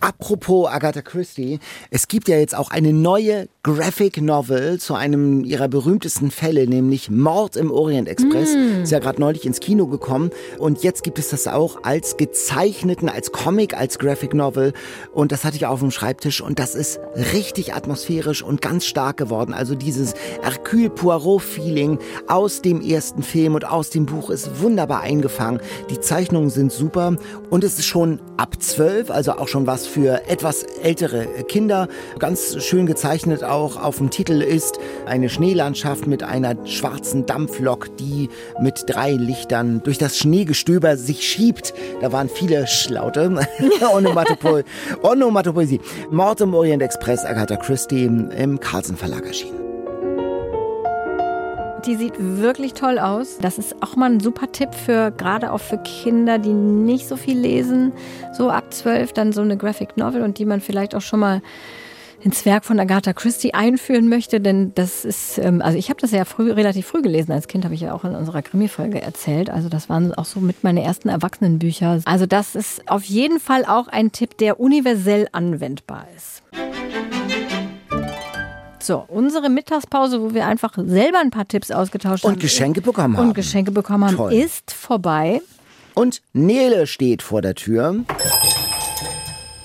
[0.00, 5.68] Apropos Agatha Christie, es gibt ja jetzt auch eine neue Graphic Novel zu einem ihrer
[5.68, 8.54] berühmtesten Fälle, nämlich Mord im Orient Express.
[8.82, 13.08] Ist ja gerade neulich ins Kino gekommen und jetzt gibt es das auch als gezeichneten,
[13.08, 14.74] als Comic, als Graphic Novel
[15.14, 17.00] und das hatte ich auf dem Schreibtisch und das ist
[17.32, 19.54] richtig atmosphärisch und ganz stark geworden.
[19.54, 20.12] Also dieses
[20.42, 25.62] Hercule Poirot Feeling aus dem ersten Film und aus dem Buch ist wunderbar eingefangen.
[25.88, 27.16] Die Zeichnungen sind super
[27.48, 31.88] und es ist schon ab 12, also auch schon was für etwas ältere Kinder.
[32.18, 38.28] Ganz schön gezeichnet auch auf dem Titel ist eine Schneelandschaft mit einer schwarzen Dampflok, die
[38.60, 41.72] mit drei Lichtern durch das Schneegestöber sich schiebt.
[42.00, 43.30] Da waren viele Schlaute.
[43.80, 44.64] Onomatopoe-
[45.02, 45.80] Onomatopoesie.
[46.10, 49.60] Mord im Orient Express, Agatha Christie im Carlsen Verlag erschienen.
[51.86, 53.36] Die sieht wirklich toll aus.
[53.38, 57.16] Das ist auch mal ein super Tipp für gerade auch für Kinder, die nicht so
[57.16, 57.92] viel lesen.
[58.32, 61.42] So ab zwölf dann so eine Graphic Novel und die man vielleicht auch schon mal
[62.24, 66.10] ins Werk von Agatha Christie einführen möchte, denn das ist, ähm, also ich habe das
[66.10, 67.32] ja früh, relativ früh gelesen.
[67.32, 69.50] Als Kind habe ich ja auch in unserer Krimi-Folge erzählt.
[69.50, 72.00] Also das waren auch so mit meine ersten Erwachsenenbücher.
[72.06, 76.42] Also das ist auf jeden Fall auch ein Tipp, der universell anwendbar ist.
[78.80, 82.34] So, unsere Mittagspause, wo wir einfach selber ein paar Tipps ausgetauscht haben.
[82.34, 83.28] Und Geschenke bekommen haben.
[83.28, 84.32] Und Geschenke bekommen haben, Toll.
[84.32, 85.42] ist vorbei.
[85.94, 88.04] Und Nele steht vor der Tür.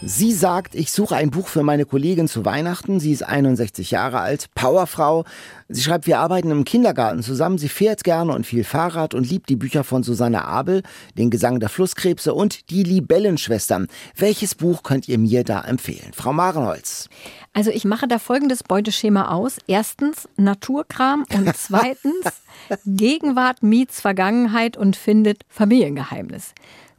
[0.02, 3.02] Sie sagt, ich suche ein Buch für meine Kollegin zu Weihnachten.
[3.02, 5.26] Sie ist 61 Jahre alt, Powerfrau.
[5.68, 7.58] Sie schreibt, wir arbeiten im Kindergarten zusammen.
[7.58, 10.84] Sie fährt gerne und viel Fahrrad und liebt die Bücher von Susanne Abel,
[11.18, 13.88] den Gesang der Flusskrebse und die Libellenschwestern.
[14.16, 16.14] Welches Buch könnt ihr mir da empfehlen?
[16.14, 17.10] Frau Marenholz.
[17.54, 19.58] Also ich mache da folgendes Beuteschema aus.
[19.68, 22.42] Erstens Naturkram und zweitens
[22.86, 26.54] Gegenwart meets Vergangenheit und findet Familiengeheimnis.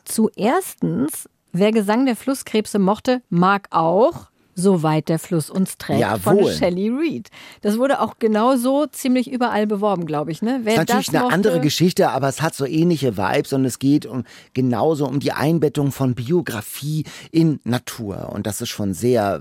[0.05, 4.30] Zuerstens, wer Gesang der Flusskrebse mochte, mag auch
[4.61, 6.53] Soweit der Fluss uns trägt von Jawohl.
[6.53, 7.29] Shelley Reed.
[7.63, 10.43] Das wurde auch genauso ziemlich überall beworben, glaube ich.
[10.43, 10.61] Ne?
[10.63, 13.65] Wer ist natürlich das eine mochte, andere Geschichte, aber es hat so ähnliche Vibes und
[13.65, 18.95] es geht um genauso um die Einbettung von Biografie in Natur und das ist schon
[18.95, 19.41] sehr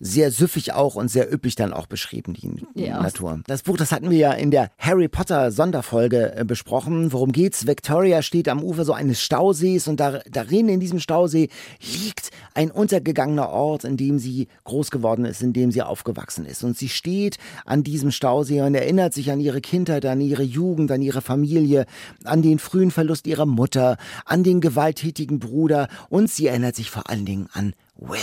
[0.00, 3.02] sehr süffig auch und sehr üppig dann auch beschrieben die Ja.
[3.02, 3.40] Natur.
[3.46, 7.12] Das Buch, das hatten wir ja in der Harry Potter Sonderfolge äh, besprochen.
[7.12, 7.66] Worum geht's?
[7.66, 11.48] Victoria steht am Ufer so eines Stausees und da, darin in diesem Stausee
[11.80, 16.62] liegt ein untergegangener Ort, in dem sie groß geworden ist, in dem sie aufgewachsen ist.
[16.62, 20.92] Und sie steht an diesem Stausee und erinnert sich an ihre Kindheit, an ihre Jugend,
[20.92, 21.86] an ihre Familie,
[22.24, 27.10] an den frühen Verlust ihrer Mutter, an den gewalttätigen Bruder und sie erinnert sich vor
[27.10, 28.18] allen Dingen an Will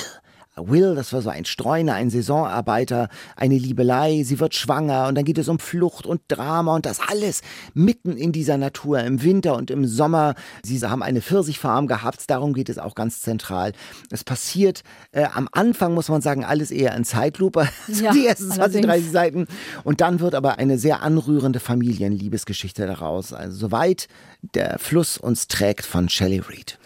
[0.57, 5.25] Will, das war so ein Streuner, ein Saisonarbeiter, eine Liebelei, sie wird schwanger und dann
[5.25, 7.41] geht es um Flucht und Drama und das alles
[7.73, 10.35] mitten in dieser Natur, im Winter und im Sommer.
[10.63, 13.73] Sie haben eine Pfirsichfarm gehabt, darum geht es auch ganz zentral.
[14.09, 18.51] Es passiert äh, am Anfang, muss man sagen, alles eher in Zeitlupe, ja, die ersten
[18.51, 19.47] 20, 30 Seiten.
[19.83, 23.33] Und dann wird aber eine sehr anrührende Familienliebesgeschichte daraus.
[23.33, 24.07] Also soweit
[24.53, 26.77] der Fluss uns trägt von Shelley Reed.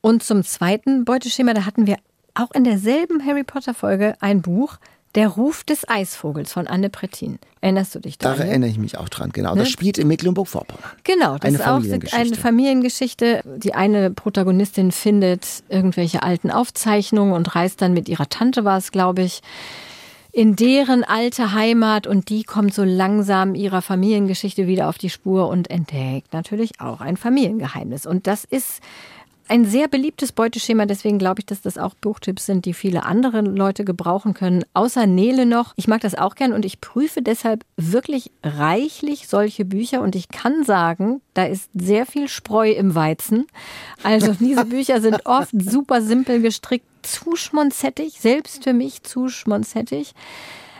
[0.00, 1.96] Und zum zweiten Beuteschema, da hatten wir
[2.34, 4.76] auch in derselben Harry Potter Folge ein Buch,
[5.14, 7.38] Der Ruf des Eisvogels von Anne Prettin.
[7.60, 8.38] Erinnerst du dich daran?
[8.38, 9.54] Da erinnere ich mich auch dran, genau.
[9.54, 9.60] Ne?
[9.60, 10.90] Das spielt in Mecklenburg-Vorpommern.
[11.04, 13.42] Genau, das eine ist auch eine Familiengeschichte.
[13.58, 18.90] Die eine Protagonistin findet irgendwelche alten Aufzeichnungen und reist dann mit ihrer Tante, war es,
[18.90, 19.40] glaube ich,
[20.32, 25.46] in deren alte Heimat und die kommt so langsam ihrer Familiengeschichte wieder auf die Spur
[25.46, 28.04] und entdeckt natürlich auch ein Familiengeheimnis.
[28.04, 28.80] Und das ist
[29.48, 33.42] ein sehr beliebtes Beuteschema, deswegen glaube ich, dass das auch Buchtipps sind, die viele andere
[33.42, 34.64] Leute gebrauchen können.
[34.72, 35.74] Außer Nele noch.
[35.76, 40.28] Ich mag das auch gern und ich prüfe deshalb wirklich reichlich solche Bücher und ich
[40.28, 43.46] kann sagen, da ist sehr viel Spreu im Weizen.
[44.02, 50.14] Also diese Bücher sind oft super simpel gestrickt, zu schmonzettig, selbst für mich zu schmonzettig.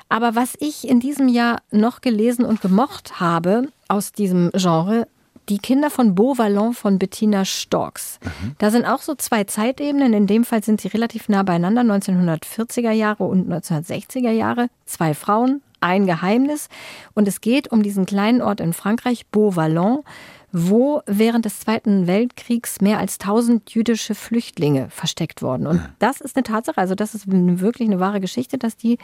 [0.08, 5.06] Aber was ich in diesem Jahr noch gelesen und gemocht habe aus diesem Genre,
[5.48, 8.18] die Kinder von Beauvalon von Bettina Storks.
[8.22, 8.56] Mhm.
[8.58, 10.12] Da sind auch so zwei Zeitebenen.
[10.12, 14.68] In dem Fall sind sie relativ nah beieinander, 1940er Jahre und 1960er Jahre.
[14.86, 16.68] Zwei Frauen, ein Geheimnis.
[17.14, 20.02] Und es geht um diesen kleinen Ort in Frankreich, Beauvalon,
[20.50, 25.66] wo während des Zweiten Weltkriegs mehr als 1000 jüdische Flüchtlinge versteckt wurden.
[25.66, 28.98] Und das ist eine Tatsache, also das ist wirklich eine wahre Geschichte, dass die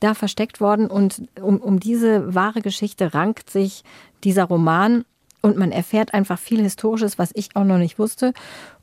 [0.00, 0.86] da versteckt wurden.
[0.86, 3.84] Und um, um diese wahre Geschichte rankt sich
[4.24, 5.04] dieser Roman
[5.44, 8.32] und man erfährt einfach viel Historisches, was ich auch noch nicht wusste.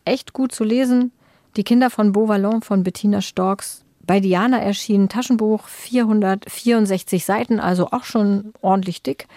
[0.05, 1.11] Echt gut zu lesen.
[1.57, 3.83] Die Kinder von Beauvalon von Bettina Storks.
[4.05, 9.27] Bei Diana erschien Taschenbuch, 464 Seiten, also auch schon ordentlich dick.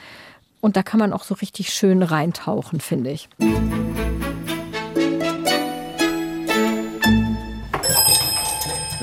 [0.61, 3.29] Und da kann man auch so richtig schön reintauchen, finde ich.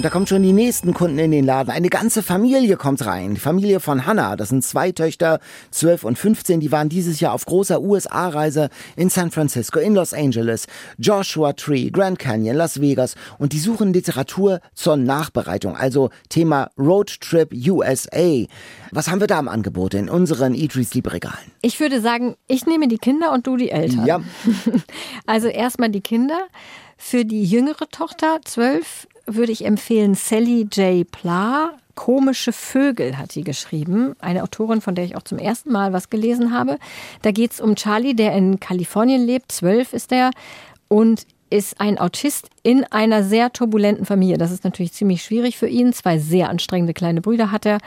[0.02, 1.70] Und da kommen schon die nächsten Kunden in den Laden.
[1.70, 3.36] Eine ganze Familie kommt rein.
[3.36, 4.36] Die Familie von Hannah.
[4.36, 5.40] Das sind zwei Töchter,
[5.70, 6.60] 12 und 15.
[6.60, 10.66] Die waren dieses Jahr auf großer USA-Reise in San Francisco, in Los Angeles,
[10.98, 13.14] Joshua Tree, Grand Canyon, Las Vegas.
[13.38, 15.76] Und die suchen Literatur zur Nachbereitung.
[15.78, 18.48] Also Thema Road Trip USA.
[18.92, 21.52] Was haben wir da im Angebot in unseren Eat, Sleep Regalen?
[21.62, 24.08] Ich würde sagen, ich nehme die Kinder und du die Eltern.
[24.08, 24.22] Ja.
[25.28, 26.48] Also erstmal die Kinder.
[26.98, 31.10] Für die jüngere Tochter, 12, würde ich empfehlen Sally J.
[31.10, 31.72] Pla.
[31.96, 34.16] Komische Vögel hat sie geschrieben.
[34.20, 36.78] Eine Autorin, von der ich auch zum ersten Mal was gelesen habe.
[37.22, 39.52] Da geht es um Charlie, der in Kalifornien lebt.
[39.52, 40.32] Zwölf ist er.
[40.88, 44.38] Und ist ein Autist in einer sehr turbulenten Familie.
[44.38, 45.94] Das ist natürlich ziemlich schwierig für ihn.
[45.94, 47.80] Zwei sehr anstrengende kleine Brüder hat er.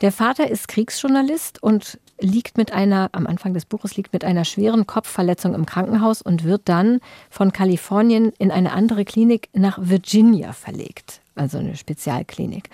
[0.00, 4.44] Der Vater ist Kriegsjournalist und liegt mit einer, am Anfang des Buches liegt mit einer
[4.44, 7.00] schweren Kopfverletzung im Krankenhaus und wird dann
[7.30, 11.20] von Kalifornien in eine andere Klinik nach Virginia verlegt.
[11.34, 12.68] Also eine Spezialklinik.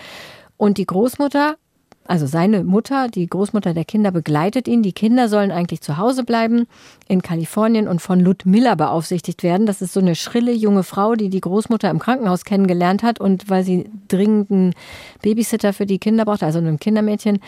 [0.56, 1.56] Und die Großmutter
[2.08, 4.82] also seine Mutter, die Großmutter der Kinder, begleitet ihn.
[4.82, 6.66] Die Kinder sollen eigentlich zu Hause bleiben
[7.06, 9.66] in Kalifornien und von Ludmilla beaufsichtigt werden.
[9.66, 13.50] Das ist so eine schrille junge Frau, die die Großmutter im Krankenhaus kennengelernt hat und
[13.50, 14.74] weil sie dringend einen
[15.20, 17.40] Babysitter für die Kinder braucht, also ein Kindermädchen,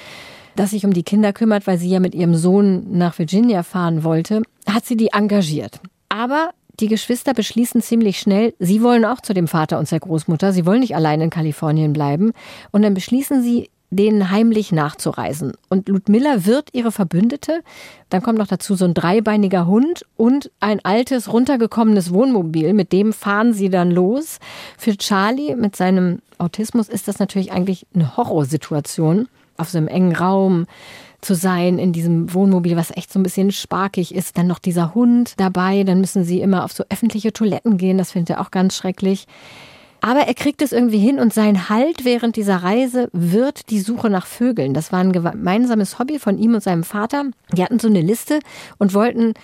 [0.61, 4.05] das sich um die Kinder kümmert, weil sie ja mit ihrem Sohn nach Virginia fahren
[4.05, 5.81] wollte, hat sie die engagiert.
[6.11, 6.51] Aber
[6.81, 10.67] die Geschwister beschließen ziemlich schnell, sie wollen auch zu dem Vater und der Großmutter, sie
[10.67, 12.33] wollen nicht allein in Kalifornien bleiben.
[12.73, 15.55] Und dann beschließen sie, denen heimlich nachzureisen.
[15.71, 17.63] Und Ludmilla wird ihre Verbündete.
[18.11, 22.75] Dann kommt noch dazu so ein dreibeiniger Hund und ein altes, runtergekommenes Wohnmobil.
[22.75, 24.39] Mit dem fahren sie dann los.
[24.77, 29.27] Für Charlie mit seinem Autismus ist das natürlich eigentlich eine Horrorsituation.
[29.61, 30.67] Auf so einem engen Raum
[31.21, 34.39] zu sein in diesem Wohnmobil, was echt so ein bisschen sparkig ist.
[34.39, 35.85] Dann noch dieser Hund dabei.
[35.85, 37.99] Dann müssen sie immer auf so öffentliche Toiletten gehen.
[37.99, 39.27] Das findet er auch ganz schrecklich.
[40.03, 44.09] Aber er kriegt es irgendwie hin und sein Halt während dieser Reise wird die Suche
[44.09, 44.73] nach Vögeln.
[44.73, 47.25] Das war ein gemeinsames Hobby von ihm und seinem Vater.
[47.53, 48.39] Die hatten so eine Liste
[48.79, 49.35] und wollten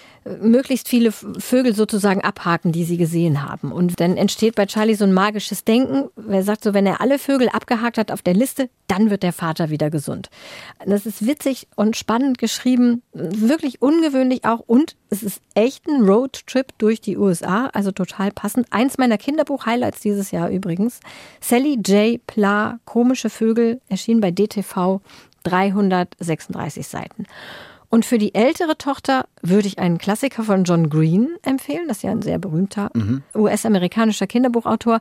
[0.41, 3.73] möglichst viele Vögel sozusagen abhaken, die sie gesehen haben.
[3.73, 6.11] Und dann entsteht bei Charlie so ein magisches Denken.
[6.29, 9.33] Er sagt so, wenn er alle Vögel abgehakt hat auf der Liste, dann wird der
[9.33, 10.29] Vater wieder gesund.
[10.85, 16.77] Das ist witzig und spannend geschrieben, wirklich ungewöhnlich auch und es ist echt ein Roadtrip
[16.79, 18.67] durch die USA, also total passend.
[18.71, 21.01] Eins meiner Kinderbuch-Highlights dieses Jahr übrigens.
[21.41, 22.25] Sally J.
[22.27, 25.01] Pla, Komische Vögel, erschien bei DTV,
[25.45, 27.27] 336 Seiten.
[27.97, 31.89] Und für die ältere Tochter würde ich einen Klassiker von John Green empfehlen.
[31.89, 33.23] Das ist ja ein sehr berühmter mhm.
[33.35, 34.99] US-amerikanischer Kinderbuchautor.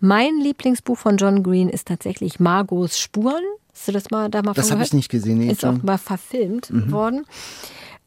[0.00, 3.42] Mein Lieblingsbuch von John Green ist tatsächlich Margos Spuren.
[3.72, 5.38] Hast du das mal da mal Das habe ich nicht gesehen.
[5.38, 7.24] Nee, Ist auch mal verfilmt worden.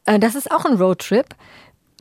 [0.04, 1.34] Äh, Das ist auch ein Roadtrip.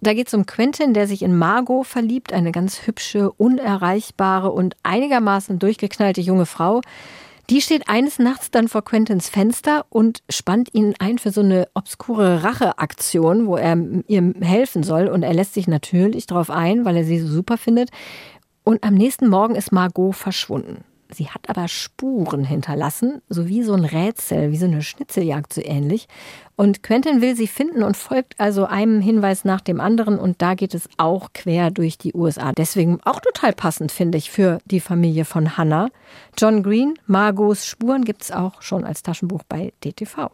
[0.02, 4.76] Da geht es um Quentin, der sich in Margot verliebt, eine ganz hübsche, unerreichbare und
[4.84, 6.82] einigermaßen durchgeknallte junge Frau.
[7.50, 11.70] Die steht eines Nachts dann vor Quentins Fenster und spannt ihn ein für so eine
[11.74, 13.78] obskure Racheaktion, wo er
[14.08, 15.08] ihr helfen soll.
[15.08, 17.89] Und er lässt sich natürlich darauf ein, weil er sie so super findet.
[18.66, 20.84] Und am nächsten Morgen ist Margot verschwunden.
[21.10, 25.62] Sie hat aber Spuren hinterlassen, so wie so ein Rätsel, wie so eine Schnitzeljagd so
[25.64, 26.10] ähnlich.
[26.58, 30.55] Und Quentin will sie finden und folgt also einem Hinweis nach dem anderen und da
[30.55, 32.51] geht es auch quer durch die USA.
[32.51, 35.89] Deswegen auch total passend, finde ich, für die Familie von Hannah.
[36.36, 40.32] John Green, Margos Spuren gibt es auch schon als Taschenbuch bei DTV.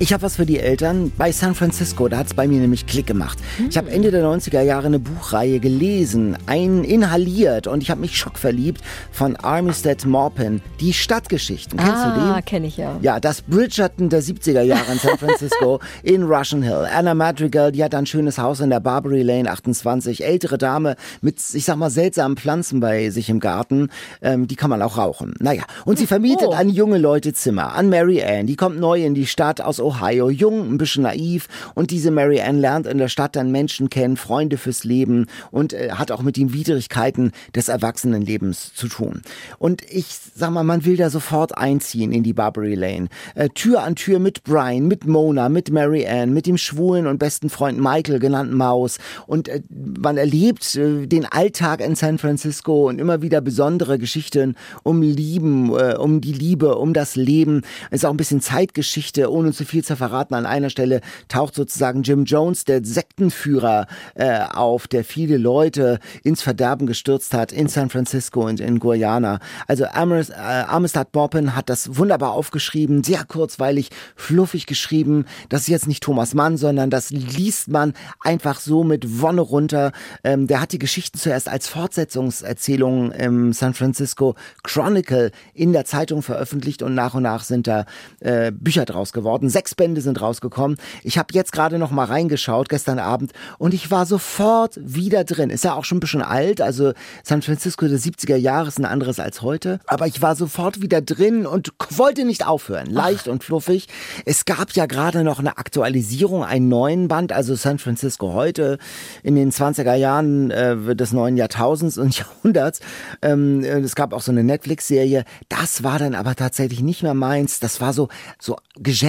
[0.00, 1.10] Ich habe was für die Eltern.
[1.18, 3.36] Bei San Francisco, da hat's bei mir nämlich Klick gemacht.
[3.68, 8.16] Ich habe Ende der 90er Jahre eine Buchreihe gelesen, ein inhaliert und ich habe mich
[8.16, 8.80] schockverliebt
[9.10, 10.60] von Armistead Maupin.
[10.78, 11.80] Die Stadtgeschichten.
[11.80, 12.44] Kennst du ah, den?
[12.44, 12.96] kenne ich ja.
[13.02, 16.86] Ja, das Bridgerton der 70er Jahre in San Francisco in Russian Hill.
[16.94, 20.24] Anna Madrigal, die hat ein schönes Haus in der Barbary Lane 28.
[20.24, 23.88] Ältere Dame mit, ich sag mal, seltsamen Pflanzen bei sich im Garten.
[24.22, 25.34] Ähm, die kann man auch rauchen.
[25.40, 26.52] Naja, und sie vermietet Oh.
[26.52, 27.74] an junge Leute Zimmer.
[27.74, 28.46] An Mary Ann.
[28.46, 30.28] Die kommt neu in die Stadt aus Ohio.
[30.28, 31.48] Jung, ein bisschen naiv.
[31.74, 35.72] Und diese Mary Ann lernt in der Stadt dann Menschen kennen, Freunde fürs Leben und
[35.72, 39.22] äh, hat auch mit den Widrigkeiten des Erwachsenenlebens zu tun.
[39.58, 43.08] Und ich sag mal, man will da sofort einziehen in die Barbary Lane.
[43.34, 47.18] Äh, Tür an Tür mit Brian, mit Mona, mit Mary Ann, mit dem schwulen und
[47.18, 48.98] besten Freund Michael, genannt Maus.
[49.26, 54.54] Und äh, man erlebt äh, den Alltag in San Francisco und immer wieder besondere Geschichten
[54.82, 57.62] um Lieben, äh, um die Liebe, um das Leben.
[57.90, 60.34] Es ist auch ein bisschen Zeitgeschichte, ohne zu viel zu verraten.
[60.34, 66.42] An einer Stelle taucht sozusagen Jim Jones, der Sektenführer, äh, auf, der viele Leute ins
[66.42, 69.40] Verderben gestürzt hat in San Francisco und in Guyana.
[69.66, 75.26] Also Amherst, äh, Amistad Maupin hat das wunderbar aufgeschrieben, sehr kurzweilig, fluffig geschrieben.
[75.48, 79.92] Das ist jetzt nicht Thomas Mann, sondern das liest man einfach so mit Wonne runter.
[80.24, 86.22] Ähm, der hat die Geschichten zuerst als Fortsetzungserzählung im San Francisco Chronicle in der Zeitung
[86.22, 87.84] veröffentlicht und nach und nach sind da
[88.20, 89.48] äh, Bücher draus geworden.
[89.48, 90.78] Sechs Bände sind rausgekommen.
[91.02, 95.50] Ich habe jetzt gerade noch mal reingeschaut gestern Abend und ich war sofort wieder drin.
[95.50, 96.92] Ist ja auch schon ein bisschen alt, also
[97.22, 101.00] San Francisco der 70er Jahre ist ein anderes als heute, aber ich war sofort wieder
[101.02, 102.86] drin und wollte nicht aufhören.
[102.86, 103.88] Leicht und fluffig.
[104.24, 108.78] Es gab ja gerade noch eine Aktualisierung, einen neuen Band, also San Francisco heute
[109.22, 112.80] in den 20er Jahren äh, des neuen Jahrtausends und Jahrhunderts.
[113.22, 115.24] Ähm, äh, es gab auch so eine Netflix-Serie.
[115.48, 117.60] Das war dann aber tatsächlich nicht mehr meins.
[117.60, 118.08] Das war so,
[118.38, 119.08] so gesell-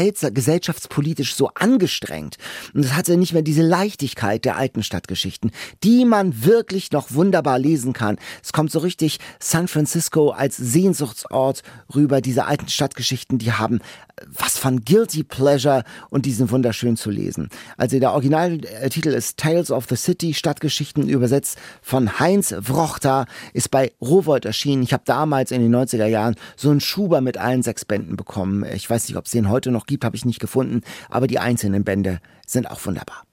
[0.50, 2.38] gesellschaftspolitisch so angestrengt.
[2.74, 5.52] Und es hatte nicht mehr diese Leichtigkeit der alten Stadtgeschichten,
[5.84, 8.18] die man wirklich noch wunderbar lesen kann.
[8.44, 11.62] Es kommt so richtig San Francisco als Sehnsuchtsort
[11.94, 12.22] rüber.
[12.22, 17.12] Diese alten Stadtgeschichten, die haben äh, was von Guilty Pleasure und die sind wunderschön zu
[17.12, 17.50] lesen.
[17.78, 23.92] Also der Originaltitel ist Tales of the City, Stadtgeschichten übersetzt von Heinz Wrochter, ist bei
[24.02, 24.82] Rowold erschienen.
[24.82, 28.66] Ich habe damals in den 90er Jahren so einen Schuber mit allen sechs Bänden bekommen.
[28.74, 31.40] Ich weiß nicht, ob es den heute noch gibt, habe ich nicht gefunden, aber die
[31.40, 33.24] einzelnen Bände sind auch wunderbar.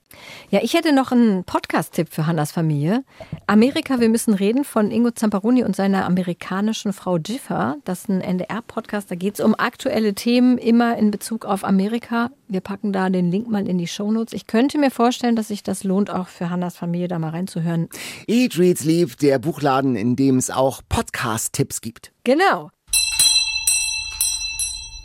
[0.50, 3.04] Ja, ich hätte noch einen Podcast-Tipp für Hannas Familie.
[3.46, 7.76] Amerika, wir müssen reden von Ingo Zamparoni und seiner amerikanischen Frau Jiffer.
[7.84, 12.30] Das ist ein NDR-Podcast, da geht es um aktuelle Themen, immer in Bezug auf Amerika.
[12.48, 14.32] Wir packen da den Link mal in die Shownotes.
[14.32, 17.88] Ich könnte mir vorstellen, dass sich das lohnt, auch für Hannas Familie da mal reinzuhören.
[18.26, 22.12] Eat, Reads, Lieb, der Buchladen, in dem es auch Podcast-Tipps gibt.
[22.24, 22.70] Genau.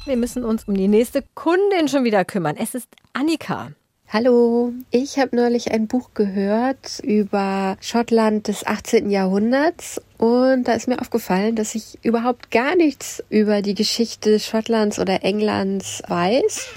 [0.05, 2.55] Wir müssen uns um die nächste Kundin schon wieder kümmern.
[2.57, 3.71] Es ist Annika.
[4.09, 9.11] Hallo, ich habe neulich ein Buch gehört über Schottland des 18.
[9.11, 14.97] Jahrhunderts und da ist mir aufgefallen, dass ich überhaupt gar nichts über die Geschichte Schottlands
[14.97, 16.67] oder Englands weiß.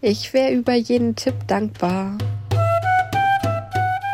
[0.00, 2.16] Ich wäre über jeden Tipp dankbar.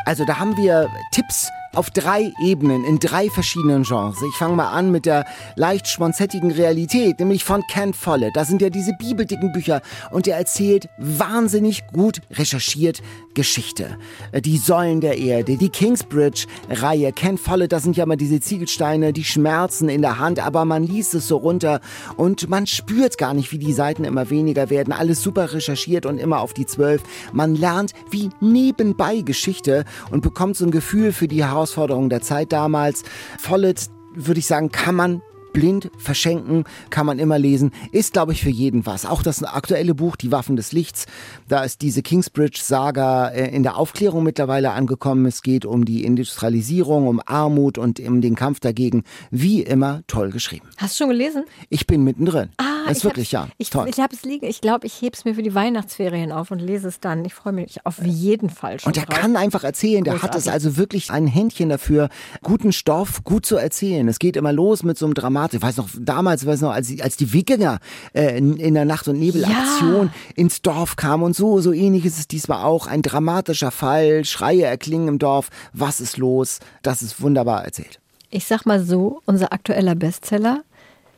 [0.06, 4.22] Also da haben wir Tipps auf drei Ebenen, in drei verschiedenen Genres.
[4.22, 8.34] Ich fange mal an mit der leicht schmonzettigen Realität, nämlich von Ken Follett.
[8.34, 13.02] Da sind ja diese bibeldicken Bücher und er erzählt wahnsinnig gut recherchiert
[13.34, 13.98] Geschichte.
[14.32, 17.12] Äh, Die Säulen der Erde, die Kingsbridge-Reihe.
[17.12, 20.84] Ken Follett, das sind ja mal diese Ziegelsteine, die Schmerzen in der Hand, aber man
[20.84, 21.80] liest es so runter
[22.16, 24.92] und man spürt gar nicht, wie die Seiten immer weniger werden.
[24.92, 27.02] Alles super recherchiert und immer auf die zwölf.
[27.32, 32.52] Man lernt wie nebenbei Geschichte und bekommt so ein Gefühl für die Herausforderungen der Zeit
[32.52, 33.02] damals.
[33.38, 37.72] Follett, würde ich sagen, kann man blind verschenken, kann man immer lesen.
[37.90, 39.06] Ist, glaube ich, für jeden was.
[39.06, 41.06] Auch das aktuelle Buch, Die Waffen des Lichts,
[41.48, 45.24] da ist diese Kingsbridge-Saga äh, in der Aufklärung mittlerweile angekommen.
[45.24, 49.04] Es geht um die Industrialisierung, um Armut und um den Kampf dagegen.
[49.30, 50.68] Wie immer toll geschrieben.
[50.76, 51.44] Hast du schon gelesen?
[51.70, 52.50] Ich bin mittendrin.
[52.58, 53.88] Ah, ist ich wirklich, ja, Ich, toll.
[53.88, 54.46] ich habe es liegen.
[54.46, 57.24] Ich glaube, ich hebe es mir für die Weihnachtsferien auf und lese es dann.
[57.24, 59.18] Ich freue mich auf jeden Fall schon Und er drauf.
[59.18, 62.08] kann einfach erzählen, der hat es also wirklich ein Händchen dafür,
[62.42, 64.06] guten Stoff gut zu erzählen.
[64.08, 65.60] Es geht immer los mit so einem Dramatik.
[65.60, 67.78] Ich weiß noch, damals, weiß noch, als, die- als die Wikinger
[68.14, 72.18] äh, in in der Nacht- und Nebelaktion ins Dorf kamen und so, so ähnlich ist
[72.18, 72.86] es diesmal auch.
[72.86, 75.48] Ein dramatischer Fall, Schreie erklingen im Dorf.
[75.72, 76.60] Was ist los?
[76.82, 78.00] Das ist wunderbar erzählt.
[78.30, 80.62] Ich sag mal so, unser aktueller Bestseller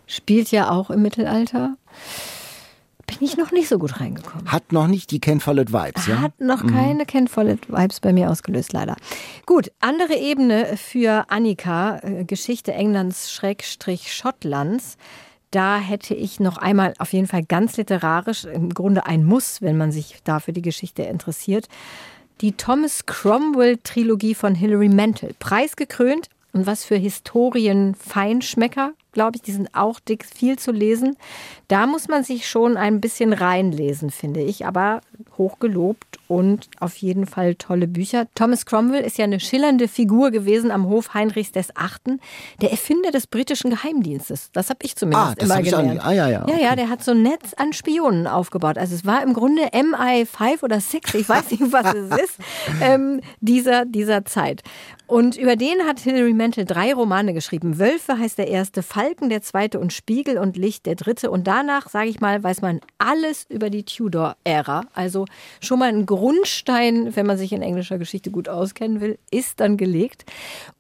[0.09, 1.77] spielt ja auch im Mittelalter.
[3.07, 4.53] Bin ich noch nicht so gut reingekommen.
[4.53, 6.21] Hat noch nicht die Ken Follett Vibes, ja?
[6.21, 8.97] Hat noch keine Ken Follett Vibes bei mir ausgelöst, leider.
[9.47, 14.99] Gut, andere Ebene für Annika, äh, Geschichte Englands Schrägstrich Schottlands.
[15.51, 19.79] Da hätte ich noch einmal auf jeden Fall ganz literarisch, im Grunde ein Muss, wenn
[19.79, 21.69] man sich da für die Geschichte interessiert.
[22.43, 25.35] Die Thomas Cromwell-Trilogie von Hilary Mantel.
[25.39, 31.17] Preisgekrönt und was für Historien-Feinschmecker, glaube ich, die sind auch dick viel zu lesen.
[31.69, 35.03] Da muss man sich schon ein bisschen reinlesen, finde ich, aber
[35.37, 38.27] hochgelobt und auf jeden Fall tolle Bücher.
[38.35, 42.21] Thomas Cromwell ist ja eine schillernde Figur gewesen am Hof Heinrichs des Achten,
[42.63, 44.51] der Erfinder des britischen Geheimdienstes.
[44.53, 46.05] Das habe ich zumindest Ah, das immer hab ich auch gelernt.
[46.05, 46.63] Ah, ja, ja, Ja, okay.
[46.63, 48.79] ja, der hat so ein Netz an Spionen aufgebaut.
[48.79, 52.39] Also es war im Grunde MI5 oder 6, ich weiß nicht, was es ist,
[52.81, 54.63] ähm, dieser, dieser Zeit.
[55.07, 57.79] Und über den hat Hilary Mantel drei Romane geschrieben.
[57.79, 61.31] Wölfe heißt der erste, Falken der zweite und Spiegel und Licht der dritte.
[61.31, 64.83] Und danach, sage ich mal, weiß man alles über die Tudor-Ära.
[64.95, 65.27] Also
[65.61, 69.77] schon mal ein Grundstein, wenn man sich in englischer Geschichte gut auskennen will, ist dann
[69.77, 70.25] gelegt.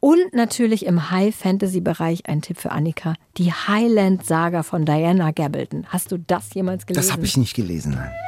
[0.01, 5.87] Und natürlich im High-Fantasy-Bereich ein Tipp für Annika, die Highland-Saga von Diana Gabaldon.
[5.89, 7.07] Hast du das jemals gelesen?
[7.07, 7.95] Das habe ich nicht gelesen.
[7.95, 8.28] Nein.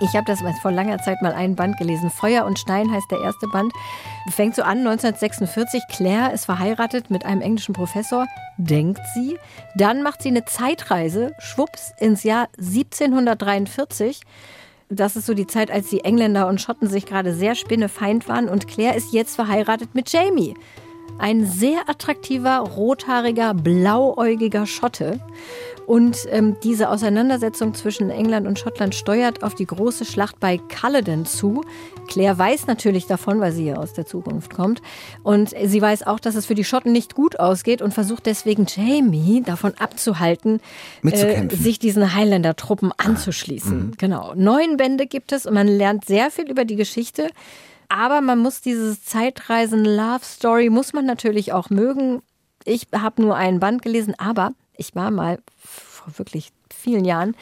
[0.00, 2.08] Ich habe das vor langer Zeit mal einen Band gelesen.
[2.08, 3.72] Feuer und Stein heißt der erste Band.
[4.30, 5.82] Fängt so an 1946.
[5.90, 8.26] Claire ist verheiratet mit einem englischen Professor,
[8.58, 9.36] denkt sie.
[9.76, 14.20] Dann macht sie eine Zeitreise, schwupps, ins Jahr 1743.
[14.88, 18.48] Das ist so die Zeit, als die Engländer und Schotten sich gerade sehr spinnefeind waren.
[18.48, 20.54] Und Claire ist jetzt verheiratet mit Jamie.
[21.18, 25.20] Ein sehr attraktiver, rothaariger, blauäugiger Schotte.
[25.88, 31.24] Und ähm, diese Auseinandersetzung zwischen England und Schottland steuert auf die große Schlacht bei Culloden
[31.24, 31.64] zu.
[32.08, 34.82] Claire weiß natürlich davon, weil sie ja aus der Zukunft kommt.
[35.22, 38.66] Und sie weiß auch, dass es für die Schotten nicht gut ausgeht und versucht deswegen
[38.68, 40.60] Jamie davon abzuhalten,
[41.04, 43.94] äh, sich diesen Highlander-Truppen anzuschließen.
[43.96, 44.34] Genau.
[44.36, 47.30] Neun Bände gibt es und man lernt sehr viel über die Geschichte.
[47.88, 52.22] Aber man muss dieses Zeitreisen-Love-Story, muss man natürlich auch mögen.
[52.64, 57.34] Ich habe nur einen Band gelesen, aber ich war mal vor wirklich vielen Jahren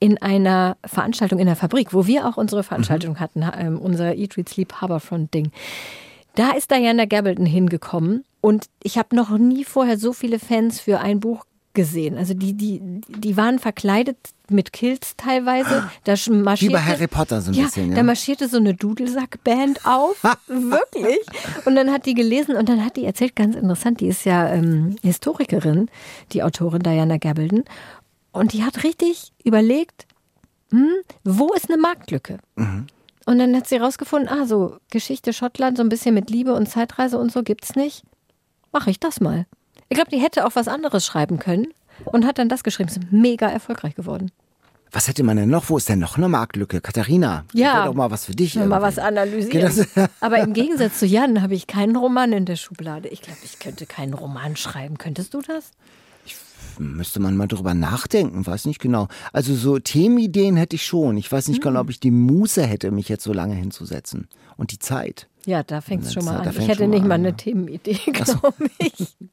[0.00, 4.36] in einer Veranstaltung in der Fabrik, wo wir auch unsere Veranstaltung hatten, ähm, unser Eat,
[4.36, 5.50] Read, Sleep, Harbourfront-Ding.
[6.34, 11.00] Da ist Diana Gabaldon hingekommen und ich habe noch nie vorher so viele Fans für
[11.00, 12.16] ein Buch gesehen.
[12.16, 14.16] Also die, die, die waren verkleidet
[14.48, 15.88] mit Kilts teilweise.
[16.04, 17.90] Da sch- Wie marschierte, bei Harry Potter so ein ja, bisschen.
[17.90, 18.02] da Ja.
[18.02, 20.22] marschierte so eine Dudelsack-Band auf.
[20.46, 21.18] Wirklich.
[21.64, 24.48] Und dann hat die gelesen und dann hat die erzählt, ganz interessant, die ist ja
[24.52, 25.88] ähm, Historikerin,
[26.32, 27.64] die Autorin Diana Gabaldon.
[28.32, 30.06] Und die hat richtig überlegt,
[30.70, 30.88] hm,
[31.24, 32.38] wo ist eine Marktlücke?
[32.56, 36.68] Und dann hat sie rausgefunden, ah, so Geschichte Schottland, so ein bisschen mit Liebe und
[36.68, 38.02] Zeitreise und so gibt's nicht.
[38.72, 39.46] Mache ich das mal.
[39.94, 41.68] Ich glaube, die hätte auch was anderes schreiben können
[42.04, 42.88] und hat dann das geschrieben.
[42.88, 44.32] Ist mega erfolgreich geworden.
[44.90, 45.70] Was hätte man denn noch?
[45.70, 46.80] Wo ist denn noch eine Marktlücke?
[46.80, 47.84] Katharina, Ja.
[47.86, 48.56] doch mal was für dich.
[48.56, 49.72] Mal was analysieren.
[49.94, 50.08] Das?
[50.20, 53.08] Aber im Gegensatz zu Jan habe ich keinen Roman in der Schublade.
[53.08, 54.98] Ich glaube, ich könnte keinen Roman schreiben.
[54.98, 55.70] Könntest du das?
[56.80, 59.06] Müsste man mal drüber nachdenken, weiß nicht genau.
[59.32, 61.16] Also so Themenideen hätte ich schon.
[61.18, 64.26] Ich weiß nicht genau, ob ich die Muße hätte, mich jetzt so lange hinzusetzen.
[64.56, 65.28] Und die Zeit.
[65.46, 66.50] Ja, da fängt es schon mal an.
[66.58, 67.34] Ich hätte mal nicht mal an, eine ja.
[67.34, 69.16] Themenidee, glaube ich.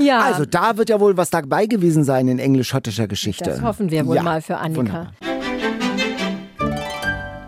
[0.00, 3.42] Ja, Also da wird ja wohl was dabei gewesen sein in englisch-schottischer Geschichte.
[3.46, 4.78] das hoffen wir wohl Ja, mal für Annika.
[4.80, 5.12] wunderbar.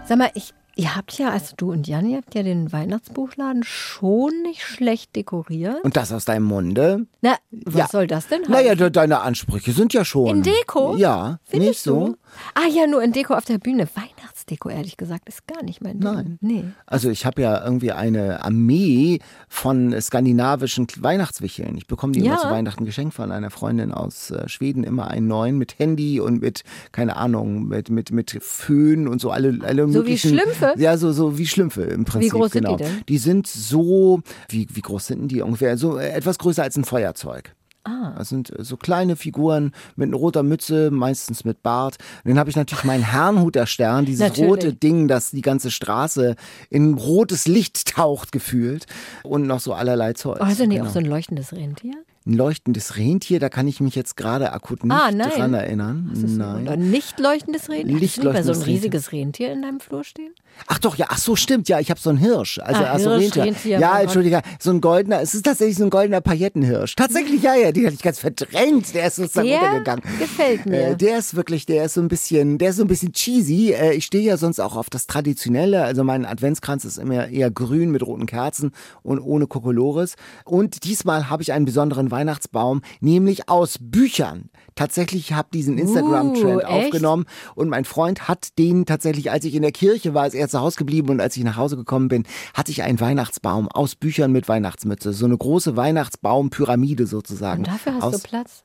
[0.04, 3.62] Sag mal, ich, ihr habt ja, also du und Jan, ihr habt ja den Weihnachtsbuchladen
[3.62, 5.84] schon nicht schlecht dekoriert.
[5.84, 7.06] Und das aus deinem Munde?
[7.20, 7.86] Na, was Ja.
[7.86, 8.52] soll das denn heißen?
[8.52, 10.38] Naja, de deine Ansprüche sind ja schon.
[10.38, 10.96] In Deko?
[10.96, 12.06] Ja, Findest nicht so.
[12.08, 12.16] Du?
[12.56, 13.86] Ah ja, nur in Deko auf der Bühne.
[13.94, 14.29] Weihnachtsdeko.
[14.50, 16.12] Weihnachtsdeko, ehrlich gesagt, ist gar nicht mein Ding.
[16.12, 16.38] Nein.
[16.40, 16.64] Nee.
[16.86, 21.76] Also ich habe ja irgendwie eine Armee von skandinavischen Weihnachtswicheln.
[21.76, 22.32] Ich bekomme die Ja.
[22.32, 26.20] immer zu Weihnachten geschenkt von einer Freundin aus äh, Schweden, immer einen neuen mit Handy
[26.20, 30.30] und mit, keine Ahnung, mit, mit, mit Föhn und so alle, alle So wie möglichen.
[30.38, 30.74] Schlümpfe?
[30.76, 32.32] Ja, so, so wie Schlümpfe im Prinzip.
[32.32, 32.76] groß sind genau.
[32.76, 33.02] die denn?
[33.08, 35.76] Die sind so, wie, wie groß sind denn die ungefähr?
[35.76, 37.54] So äh, etwas größer als ein Feuerzeug.
[37.84, 38.14] Ah.
[38.18, 41.96] Das sind äh, so kleine Figuren mit roter Mütze, meistens mit Bart.
[42.24, 44.50] Und dann habe ich natürlich meinen Herrnhuter Stern, dieses Natürlich.
[44.50, 46.36] rote Ding, das die ganze Straße
[46.68, 48.86] in rotes Licht taucht, gefühlt.
[49.22, 50.38] Und noch so allerlei Zeug.
[50.40, 50.90] Oh, hast du nicht Genau.
[50.90, 51.94] auch so ein leuchtendes Rentier?
[52.26, 56.10] Ein leuchtendes Rentier, da kann ich mich jetzt gerade akut nicht Ah, dran erinnern.
[56.14, 56.62] Nein.
[56.64, 57.96] Oder nicht leuchtendes Rentier?
[57.96, 60.34] Nicht Hast du mal so ein leuchtendes riesiges Rentier in deinem Flur stehen?
[60.66, 62.58] Ach doch, ja, ach so, stimmt, ja, ich habe so einen Hirsch.
[62.58, 63.44] Also, Ah, ach so, Rentier.
[63.44, 64.00] Rentier, Ja.
[64.00, 66.94] Entschuldige, so ein goldener, es ist tatsächlich so ein goldener Paillettenhirsch.
[66.96, 70.02] Tatsächlich, ja, ja, den hatte ich ganz verdrängt, der ist sozusagen Der untergegangen.
[70.18, 70.88] gefällt mir.
[70.88, 73.72] Äh, der ist wirklich, der ist so ein bisschen, der ist so ein bisschen cheesy.
[73.72, 77.50] Äh, ich stehe ja sonst auch auf das Traditionelle, also mein Adventskranz ist immer eher
[77.50, 80.16] grün mit roten Kerzen und ohne Kokolores.
[80.44, 84.50] Und diesmal habe ich einen besonderen Weihnachtsbaum, nämlich aus Büchern.
[84.74, 89.62] Tatsächlich habe diesen Instagram-Trend Uh, aufgenommen und mein Freund hat den tatsächlich, als ich in
[89.62, 92.24] der Kirche war, ist er zu Hause geblieben und als ich nach Hause gekommen bin,
[92.54, 95.12] hatte ich einen Weihnachtsbaum aus Büchern mit Weihnachtsmütze.
[95.12, 97.60] So eine große Weihnachtsbaumpyramide sozusagen.
[97.60, 98.62] Und dafür hast aus du Platz?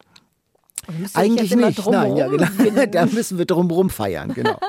[1.13, 2.85] Eigentlich nicht, nein, ja, genau.
[2.91, 4.59] da müssen wir drumherum feiern, genau.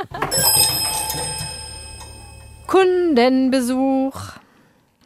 [2.66, 4.14] Kundenbesuch.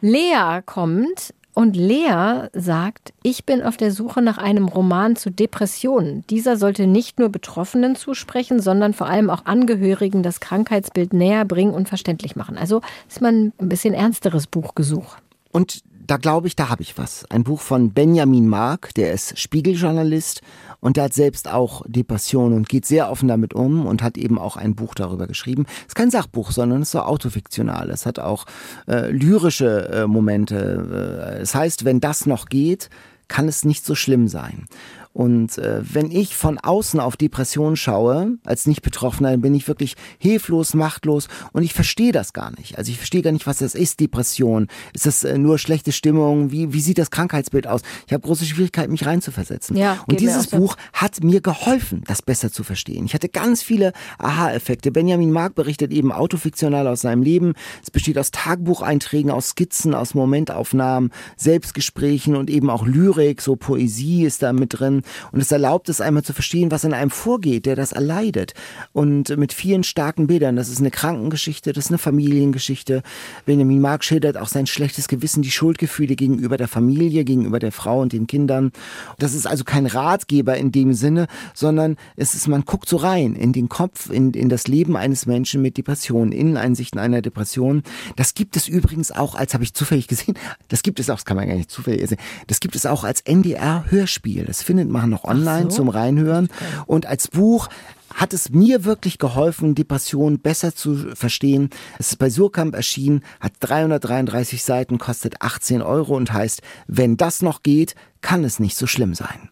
[0.01, 6.23] Lea kommt und Lea sagt, ich bin auf der Suche nach einem Roman zu Depressionen.
[6.29, 11.73] Dieser sollte nicht nur Betroffenen zusprechen, sondern vor allem auch Angehörigen das Krankheitsbild näher bringen
[11.73, 12.57] und verständlich machen.
[12.57, 15.17] Also ist man ein bisschen ernsteres Buchgesuch.
[15.51, 17.25] Und da glaube ich, da habe ich was.
[17.29, 20.41] Ein Buch von Benjamin Mark, der ist Spiegeljournalist
[20.79, 24.37] und der hat selbst auch Depressionen und geht sehr offen damit um und hat eben
[24.37, 25.65] auch ein Buch darüber geschrieben.
[25.87, 27.89] ist kein Sachbuch, sondern es ist so autofiktional.
[27.89, 28.45] Es hat auch
[28.87, 31.35] äh, lyrische äh, Momente.
[31.37, 32.89] Äh, es heißt, wenn das noch geht,
[33.27, 34.65] kann es nicht so schlimm sein.
[35.13, 39.95] Und äh, wenn ich von außen auf Depressionen schaue, als Nicht-Betroffener, dann bin ich wirklich
[40.17, 42.77] hilflos, machtlos und ich verstehe das gar nicht.
[42.77, 44.67] Also ich verstehe gar nicht, was das ist, Depression.
[44.93, 46.51] Ist das äh, nur schlechte Stimmung?
[46.51, 47.81] Wie, wie sieht das Krankheitsbild aus?
[48.07, 49.75] Ich habe große Schwierigkeiten, mich reinzuversetzen.
[49.75, 50.57] Ja, und dieses so.
[50.57, 53.05] Buch hat mir geholfen, das besser zu verstehen.
[53.05, 54.91] Ich hatte ganz viele Aha-Effekte.
[54.91, 57.53] Benjamin Mark berichtet eben autofiktional aus seinem Leben.
[57.83, 64.23] Es besteht aus Tagebucheinträgen, aus Skizzen, aus Momentaufnahmen, Selbstgesprächen und eben auch Lyrik, so Poesie
[64.23, 65.00] ist da mit drin.
[65.31, 68.53] Und es erlaubt es einmal zu verstehen, was in einem vorgeht, der das erleidet.
[68.93, 70.55] Und mit vielen starken Bildern.
[70.55, 73.03] Das ist eine Krankengeschichte, das ist eine Familiengeschichte.
[73.45, 78.01] Benjamin Mark schildert auch sein schlechtes Gewissen, die Schuldgefühle gegenüber der Familie, gegenüber der Frau
[78.01, 78.71] und den Kindern.
[79.19, 83.35] Das ist also kein Ratgeber in dem Sinne, sondern es ist, man guckt so rein
[83.35, 87.83] in den Kopf, in, in das Leben eines Menschen mit Depressionen, Inneneinsichten einer Depression.
[88.15, 90.35] Das gibt es übrigens auch als, habe ich zufällig gesehen,
[90.67, 93.03] das gibt es auch, das kann man gar nicht zufällig sehen, das gibt es auch
[93.03, 94.45] als NDR-Hörspiel.
[94.45, 95.77] Das findet man noch online so.
[95.77, 96.49] zum Reinhören.
[96.85, 97.69] Und als Buch
[98.13, 101.69] hat es mir wirklich geholfen, Depressionen besser zu verstehen.
[101.97, 107.41] Es ist bei Surkamp erschienen, hat 333 Seiten, kostet 18 Euro und heißt, wenn das
[107.41, 109.50] noch geht, kann es nicht so schlimm sein.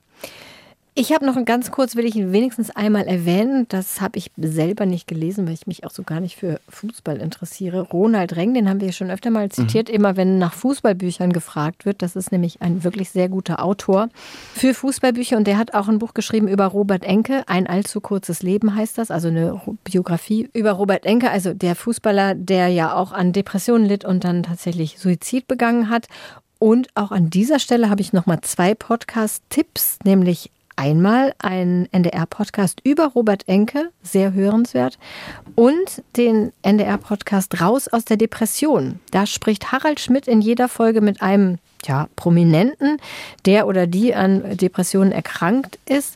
[1.00, 3.66] Ich habe noch ein ganz kurz, will ich ihn wenigstens einmal erwähnen.
[3.70, 7.22] Das habe ich selber nicht gelesen, weil ich mich auch so gar nicht für Fußball
[7.22, 7.84] interessiere.
[7.84, 12.02] Ronald Reng, den haben wir schon öfter mal zitiert, immer wenn nach Fußballbüchern gefragt wird.
[12.02, 14.10] Das ist nämlich ein wirklich sehr guter Autor
[14.54, 17.44] für Fußballbücher und der hat auch ein Buch geschrieben über Robert Enke.
[17.48, 22.36] Ein allzu kurzes Leben heißt das, also eine Biografie über Robert Enke, also der Fußballer,
[22.36, 26.08] der ja auch an Depressionen litt und dann tatsächlich Suizid begangen hat.
[26.60, 33.08] Und auch an dieser Stelle habe ich nochmal zwei Podcast-Tipps, nämlich einmal ein NDR-Podcast über
[33.08, 34.98] Robert Enke, sehr hörenswert,
[35.56, 39.00] und den NDR-Podcast Raus aus der Depression.
[39.12, 42.98] Da spricht Harald Schmidt in jeder Folge mit einem ja, Prominenten,
[43.46, 46.16] der oder die an Depressionen erkrankt ist.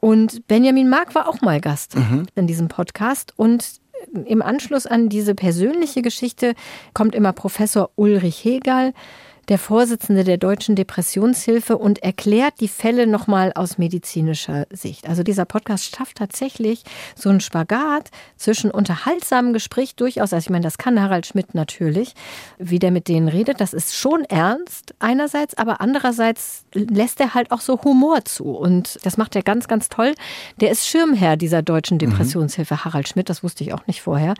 [0.00, 1.94] Und Benjamin Mark war auch mal Gast
[2.34, 3.34] in diesem Podcast.
[3.36, 3.80] Und
[4.24, 6.54] im Anschluss an diese persönliche Geschichte
[6.94, 8.94] kommt immer Professor Ulrich Hegel,
[9.50, 15.08] der Vorsitzende der Deutschen Depressionshilfe und erklärt die Fälle nochmal aus medizinischer Sicht.
[15.08, 16.84] Also dieser Podcast schafft tatsächlich
[17.16, 22.14] so einen Spagat zwischen unterhaltsamem Gespräch durchaus, also ich meine, das kann Harald Schmidt natürlich,
[22.58, 27.50] wie der mit denen redet, das ist schon ernst einerseits, aber andererseits lässt er halt
[27.50, 30.14] auch so Humor zu und das macht er ganz, ganz toll.
[30.60, 34.34] Der ist Schirmherr dieser Deutschen Depressionshilfe, Harald Schmidt, das wusste ich auch nicht vorher.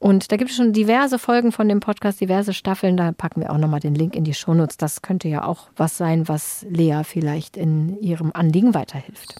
[0.00, 3.50] Und da gibt es schon diverse Folgen von dem Podcast, diverse Staffeln, da packen wir
[3.50, 4.78] auch nochmal den Link in die Shownotes.
[4.78, 9.34] Das könnte ja auch was sein, was Lea vielleicht in ihrem Anliegen weiterhilft.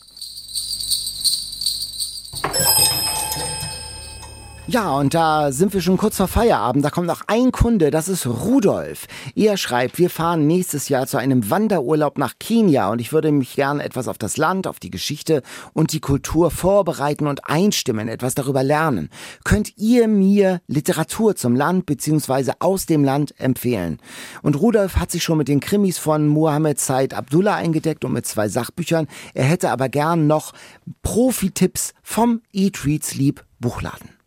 [4.71, 6.85] Ja, und da sind wir schon kurz vor Feierabend.
[6.85, 9.07] Da kommt noch ein Kunde, das ist Rudolf.
[9.35, 13.57] Er schreibt, wir fahren nächstes Jahr zu einem Wanderurlaub nach Kenia und ich würde mich
[13.57, 15.41] gerne etwas auf das Land, auf die Geschichte
[15.73, 19.09] und die Kultur vorbereiten und einstimmen, etwas darüber lernen.
[19.43, 22.53] Könnt ihr mir Literatur zum Land bzw.
[22.59, 23.99] aus dem Land empfehlen?
[24.43, 28.27] Und Rudolf hat sich schon mit den Krimis von Mohammed Said Abdullah eingedeckt und mit
[28.27, 29.09] zwei Sachbüchern.
[29.33, 30.53] Er hätte aber gern noch
[31.01, 34.18] Profi-Tipps vom Eat, Read, Sleep Buchladen.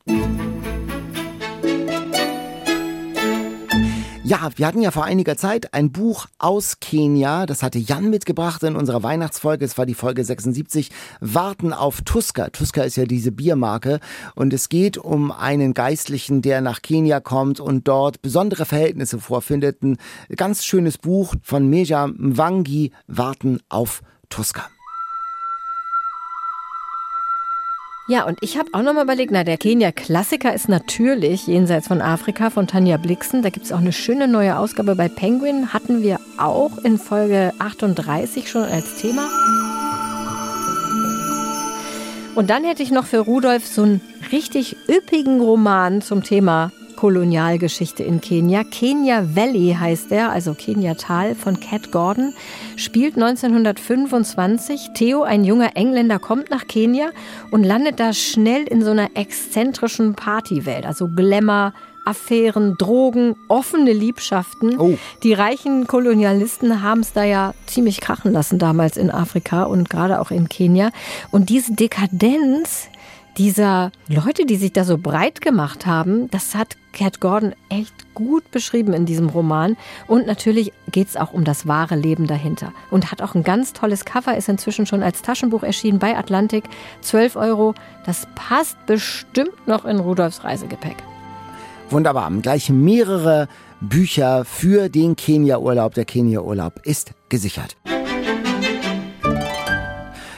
[4.31, 8.63] Ja, wir hatten ja vor einiger Zeit ein Buch aus Kenia, das hatte Jan mitgebracht
[8.63, 10.89] in unserer Weihnachtsfolge, es war die Folge 76,
[11.19, 12.49] Warten auf Tuska.
[12.49, 13.99] Tuska ist ja diese Biermarke
[14.33, 19.83] und es geht um einen Geistlichen, der nach Kenia kommt und dort besondere Verhältnisse vorfindet.
[19.83, 19.97] Ein
[20.37, 24.69] ganz schönes Buch von Meja Mwangi, Warten auf Tuska.
[28.11, 32.49] Ja, und ich habe auch nochmal überlegt, na, der Kenia-Klassiker ist natürlich Jenseits von Afrika
[32.49, 33.41] von Tanja Blixen.
[33.41, 35.71] Da gibt es auch eine schöne neue Ausgabe bei Penguin.
[35.71, 39.25] Hatten wir auch in Folge 38 schon als Thema.
[42.35, 44.01] Und dann hätte ich noch für Rudolf so einen
[44.33, 48.63] richtig üppigen Roman zum Thema Kolonialgeschichte in Kenia.
[48.63, 52.35] Kenya Valley heißt er, also Kenia Tal von Cat Gordon,
[52.75, 54.91] spielt 1925.
[54.93, 57.09] Theo, ein junger Engländer, kommt nach Kenia
[57.49, 61.73] und landet da schnell in so einer exzentrischen Partywelt, also Glamour,
[62.05, 64.79] Affären, Drogen, offene Liebschaften.
[64.79, 64.95] Oh.
[65.23, 70.19] Die reichen Kolonialisten haben es da ja ziemlich krachen lassen damals in Afrika und gerade
[70.19, 70.91] auch in Kenia.
[71.31, 72.89] Und diese Dekadenz
[73.37, 78.51] dieser Leute, die sich da so breit gemacht haben, das hat Cat Gordon echt gut
[78.51, 79.77] beschrieben in diesem Roman.
[80.07, 82.73] Und natürlich geht es auch um das wahre Leben dahinter.
[82.89, 86.65] Und hat auch ein ganz tolles Cover, ist inzwischen schon als Taschenbuch erschienen bei Atlantik.
[87.01, 87.73] 12 Euro.
[88.05, 90.97] Das passt bestimmt noch in Rudolfs Reisegepäck.
[91.89, 92.31] Wunderbar.
[92.41, 93.47] Gleich mehrere
[93.79, 95.93] Bücher für den Kenia-Urlaub.
[95.93, 97.77] Der Kenia-Urlaub ist gesichert.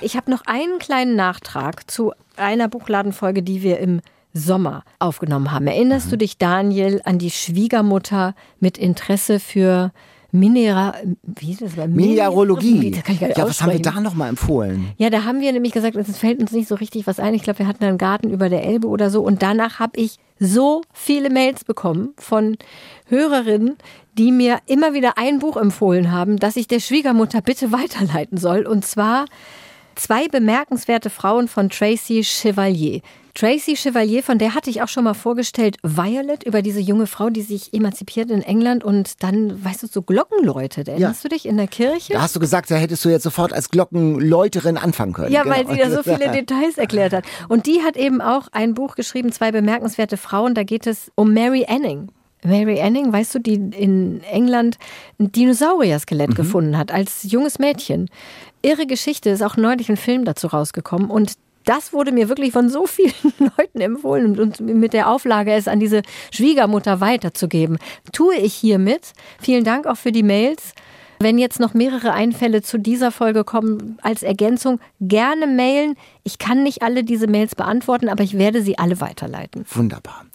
[0.02, 4.02] Ich habe noch einen kleinen Nachtrag zu einer Buchladenfolge, die wir im
[4.34, 5.68] Sommer aufgenommen haben.
[5.68, 6.12] Erinnerst Mhm.
[6.12, 9.92] du dich, Daniel, an die Schwiegermutter mit Interesse für
[10.36, 11.76] Minera, wie ist das?
[11.88, 12.90] Mineralogie.
[12.90, 14.88] Das kann ich gar nicht Ja, was haben wir da nochmal empfohlen?
[14.98, 17.36] Ja, da haben wir nämlich gesagt, es fällt uns nicht so richtig was ein.
[17.36, 19.22] Ich glaube, wir hatten einen Garten über der Elbe oder so.
[19.22, 22.58] Und danach habe ich so viele Mails bekommen von
[23.10, 23.76] Hörerinnen,
[24.18, 28.66] die mir immer wieder ein Buch empfohlen haben, das ich der Schwiegermutter bitte weiterleiten soll.
[28.66, 29.26] Und zwar
[29.96, 33.02] zwei bemerkenswerte Frauen von Tracy Chevalier.
[33.36, 37.32] Tracy Chevalier, von der hatte ich auch schon mal vorgestellt, Violet, über diese junge Frau,
[37.32, 40.88] die sich emanzipiert in England und dann, weißt du, so Glocken läutet.
[40.88, 42.14] Erinnerst du dich in der Kirche?
[42.14, 45.32] Da hast du gesagt, da hättest du jetzt sofort als Glockenläuterin anfangen können.
[45.32, 45.56] Ja, Genau.
[45.56, 47.26] weil sie da so viele Details erklärt hat.
[47.50, 50.54] Und die hat eben auch ein Buch geschrieben, zwei bemerkenswerte Frauen.
[50.54, 52.10] Da geht es um Mary Anning.
[52.46, 54.78] Mary Anning, weißt du, die in England
[55.18, 58.10] ein Dinosaurier-Skelett gefunden hat, als junges Mädchen.
[58.64, 61.10] Irre Geschichte, ist auch neulich ein Film dazu rausgekommen.
[61.10, 61.34] Und
[61.66, 63.14] das wurde mir wirklich von so vielen
[63.58, 66.02] Leuten empfohlen und mit der Auflage, es an diese
[66.32, 67.78] Schwiegermutter weiterzugeben.
[68.12, 69.14] Tue ich hiermit.
[69.42, 70.74] Vielen Dank auch für die Mails.
[71.20, 75.96] Wenn jetzt noch mehrere Einfälle zu dieser Folge kommen als Ergänzung, gerne mailen.
[76.24, 79.66] Ich kann nicht alle diese Mails beantworten, aber ich werde sie alle weiterleiten.
[79.70, 80.26] Wunderbar.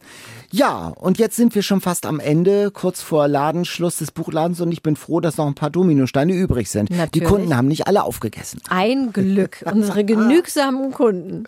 [0.50, 4.72] Ja, und jetzt sind wir schon fast am Ende, kurz vor Ladenschluss des Buchladens und
[4.72, 6.88] ich bin froh, dass noch ein paar Dominosteine übrig sind.
[6.88, 7.28] Die Natürlich.
[7.28, 8.60] Kunden haben nicht alle aufgegessen.
[8.70, 11.44] Ein Glück, unsere genügsamen Kunden.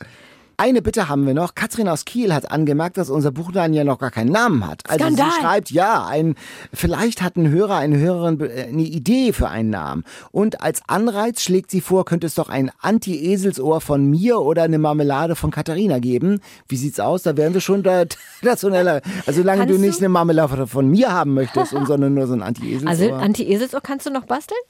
[0.60, 1.54] Eine Bitte haben wir noch.
[1.54, 4.82] Katrin aus Kiel hat angemerkt, dass unser Buchladen ja noch gar keinen Namen hat.
[4.90, 5.30] Also Skandal.
[5.30, 6.34] sie schreibt, ja, ein,
[6.74, 10.04] vielleicht hat ein Hörer, eine Hörerin äh, eine Idee für einen Namen.
[10.32, 14.78] Und als Anreiz schlägt sie vor, könnte es doch ein Anti-Eselsohr von mir oder eine
[14.78, 16.40] Marmelade von Katharina geben.
[16.68, 17.22] Wie sieht's aus?
[17.22, 18.04] Da wären wir schon da,
[18.42, 22.26] eine, also solange du nicht du- eine Marmelade von mir haben möchtest, und sondern nur
[22.26, 22.90] so ein Anti-Eselsohr.
[22.90, 24.60] Also Anti-Eselsohr kannst du noch basteln?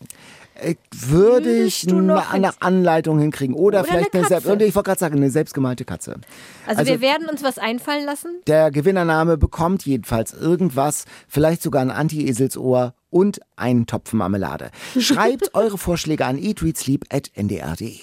[0.62, 3.54] Äh, würde ich eine Anleitung hinkriegen.
[3.54, 6.20] Oder, Oder vielleicht eine eine, selbst, ich wollte gerade sagen, eine selbstgemalte Katze.
[6.66, 8.40] Also, wir werden uns was einfallen lassen.
[8.46, 14.70] Der Gewinnername bekommt jedenfalls irgendwas, vielleicht sogar ein Anti-Eselsohr und einen Topf Marmelade.
[14.98, 17.98] Schreibt eure Vorschläge an eatreadsleep.ndr.de.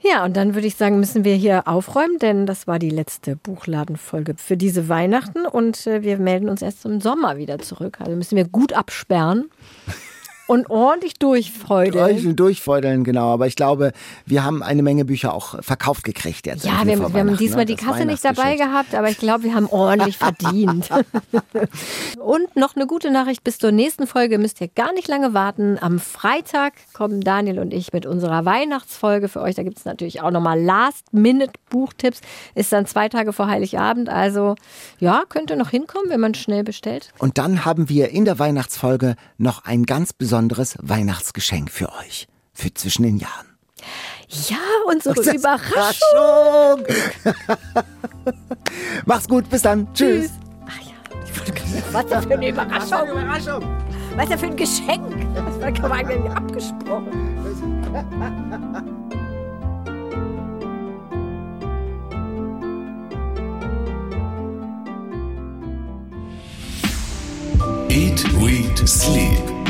[0.00, 3.36] Ja, und dann würde ich sagen, müssen wir hier aufräumen, denn das war die letzte
[3.36, 7.96] Buchladenfolge für diese Weihnachten und äh, wir melden uns erst im Sommer wieder zurück.
[8.00, 9.50] Also müssen wir gut absperren.
[10.46, 12.22] und ordentlich durchfeudeln.
[12.22, 13.32] Durch, durchfeudeln, genau.
[13.32, 13.92] Aber ich glaube,
[14.26, 16.64] wir haben eine Menge Bücher auch verkauft gekriegt jetzt.
[16.64, 17.66] Ja, wir, wir haben diesmal ne?
[17.66, 20.90] die Kasse nicht dabei gehabt, aber ich glaube, wir haben ordentlich verdient.
[22.18, 25.78] und noch eine gute Nachricht, bis zur nächsten Folge müsst ihr gar nicht lange warten.
[25.80, 29.54] Am Freitag kommen Daniel und ich mit unserer Weihnachtsfolge für euch.
[29.54, 32.20] Da gibt es natürlich auch nochmal Last-Minute-Buchtipps.
[32.54, 34.10] Ist dann zwei Tage vor Heiligabend.
[34.10, 34.56] Also
[34.98, 37.12] ja, könnte noch hinkommen, wenn man schnell bestellt.
[37.18, 40.33] Und dann haben wir in der Weihnachtsfolge noch ein ganz besonderes
[40.80, 42.26] Weihnachtsgeschenk für euch.
[42.52, 43.46] Für zwischen den Jahren.
[44.48, 46.84] Ja, unsere das Überraschung.
[49.06, 49.92] Mach's gut, bis dann.
[49.94, 50.30] Tschüss.
[50.66, 50.94] Ach ja,
[51.92, 53.08] was denn für eine Überraschung?
[53.08, 53.62] Überraschung?
[54.16, 55.34] Was denn für ein Geschenk?
[55.34, 57.12] Das war eigentlich abgesprochen.
[67.88, 69.63] Eat, Read, Sleep.